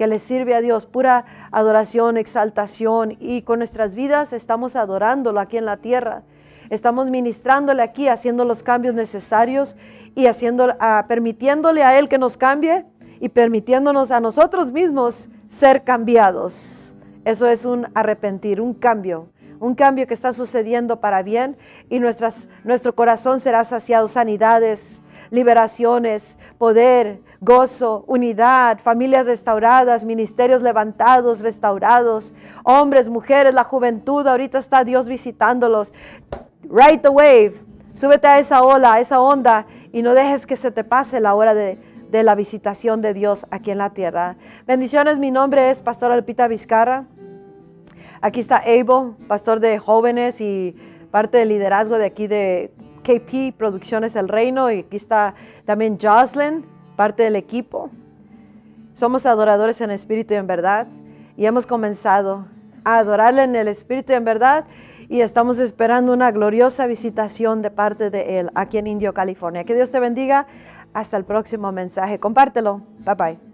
que 0.00 0.06
le 0.06 0.18
sirve 0.18 0.54
a 0.54 0.62
Dios, 0.62 0.86
pura 0.86 1.26
adoración, 1.52 2.16
exaltación 2.16 3.18
y 3.20 3.42
con 3.42 3.58
nuestras 3.58 3.94
vidas 3.94 4.32
estamos 4.32 4.74
adorándolo 4.74 5.40
aquí 5.40 5.58
en 5.58 5.66
la 5.66 5.76
tierra. 5.76 6.22
Estamos 6.70 7.10
ministrándole 7.10 7.82
aquí, 7.82 8.08
haciendo 8.08 8.46
los 8.46 8.62
cambios 8.62 8.94
necesarios 8.94 9.76
y 10.14 10.24
haciendo, 10.24 10.74
ah, 10.80 11.04
permitiéndole 11.06 11.82
a 11.82 11.98
Él 11.98 12.08
que 12.08 12.16
nos 12.16 12.38
cambie 12.38 12.86
y 13.20 13.28
permitiéndonos 13.28 14.10
a 14.10 14.20
nosotros 14.20 14.72
mismos 14.72 15.28
ser 15.48 15.84
cambiados. 15.84 16.94
Eso 17.26 17.46
es 17.46 17.66
un 17.66 17.86
arrepentir, 17.94 18.62
un 18.62 18.72
cambio, 18.72 19.28
un 19.58 19.74
cambio 19.74 20.06
que 20.06 20.14
está 20.14 20.32
sucediendo 20.32 20.98
para 21.00 21.22
bien 21.22 21.58
y 21.90 21.98
nuestras, 21.98 22.48
nuestro 22.64 22.94
corazón 22.94 23.38
será 23.38 23.64
saciado, 23.64 24.08
sanidades, 24.08 25.02
liberaciones, 25.30 26.38
poder, 26.56 27.20
gozo, 27.40 28.04
unidad, 28.06 28.78
familias 28.80 29.26
restauradas, 29.26 30.04
ministerios 30.04 30.60
levantados, 30.60 31.40
restaurados, 31.40 32.34
hombres, 32.64 33.08
mujeres, 33.08 33.54
la 33.54 33.64
juventud, 33.64 34.26
ahorita 34.26 34.58
está 34.58 34.84
Dios 34.84 35.08
visitándolos. 35.08 35.92
Ride 36.62 36.98
the 36.98 37.08
wave. 37.08 37.54
Súbete 37.94 38.26
a 38.26 38.38
esa 38.38 38.62
ola, 38.62 38.94
a 38.94 39.00
esa 39.00 39.20
onda 39.20 39.66
y 39.92 40.02
no 40.02 40.14
dejes 40.14 40.46
que 40.46 40.56
se 40.56 40.70
te 40.70 40.84
pase 40.84 41.20
la 41.20 41.34
hora 41.34 41.54
de, 41.54 41.78
la 42.12 42.34
visitación 42.34 43.02
de 43.02 43.14
Dios 43.14 43.46
aquí 43.50 43.70
en 43.70 43.78
la 43.78 43.90
tierra. 43.90 44.36
Bendiciones, 44.66 45.18
mi 45.18 45.30
nombre 45.30 45.70
es 45.70 45.80
Pastor 45.80 46.12
Alpita 46.12 46.48
Vizcarra. 46.48 47.04
Aquí 48.20 48.40
está 48.40 48.58
Abel, 48.58 49.14
pastor 49.28 49.60
de 49.60 49.78
jóvenes 49.78 50.40
y 50.40 50.76
parte 51.10 51.38
del 51.38 51.48
liderazgo 51.48 51.96
de 51.96 52.06
aquí 52.06 52.26
de 52.26 52.72
KP 53.02 53.56
Producciones 53.56 54.14
El 54.14 54.28
Reino. 54.28 54.70
Y 54.70 54.80
aquí 54.80 54.96
está 54.96 55.34
también 55.64 55.98
Jocelyn, 56.00 56.64
parte 57.00 57.22
del 57.22 57.34
equipo. 57.34 57.88
Somos 58.92 59.24
adoradores 59.24 59.80
en 59.80 59.90
espíritu 59.90 60.34
y 60.34 60.36
en 60.36 60.46
verdad. 60.46 60.86
Y 61.34 61.46
hemos 61.46 61.66
comenzado 61.66 62.44
a 62.84 62.98
adorarle 62.98 63.44
en 63.44 63.56
el 63.56 63.68
espíritu 63.68 64.12
y 64.12 64.16
en 64.16 64.26
verdad 64.26 64.66
y 65.08 65.22
estamos 65.22 65.58
esperando 65.60 66.12
una 66.12 66.30
gloriosa 66.30 66.86
visitación 66.86 67.62
de 67.62 67.70
parte 67.70 68.10
de 68.10 68.38
Él 68.38 68.50
aquí 68.54 68.76
en 68.76 68.86
Indio, 68.86 69.14
California. 69.14 69.64
Que 69.64 69.74
Dios 69.74 69.90
te 69.90 69.98
bendiga. 69.98 70.46
Hasta 70.92 71.16
el 71.16 71.24
próximo 71.24 71.72
mensaje. 71.72 72.20
Compártelo. 72.20 72.82
Bye 73.06 73.14
bye. 73.14 73.49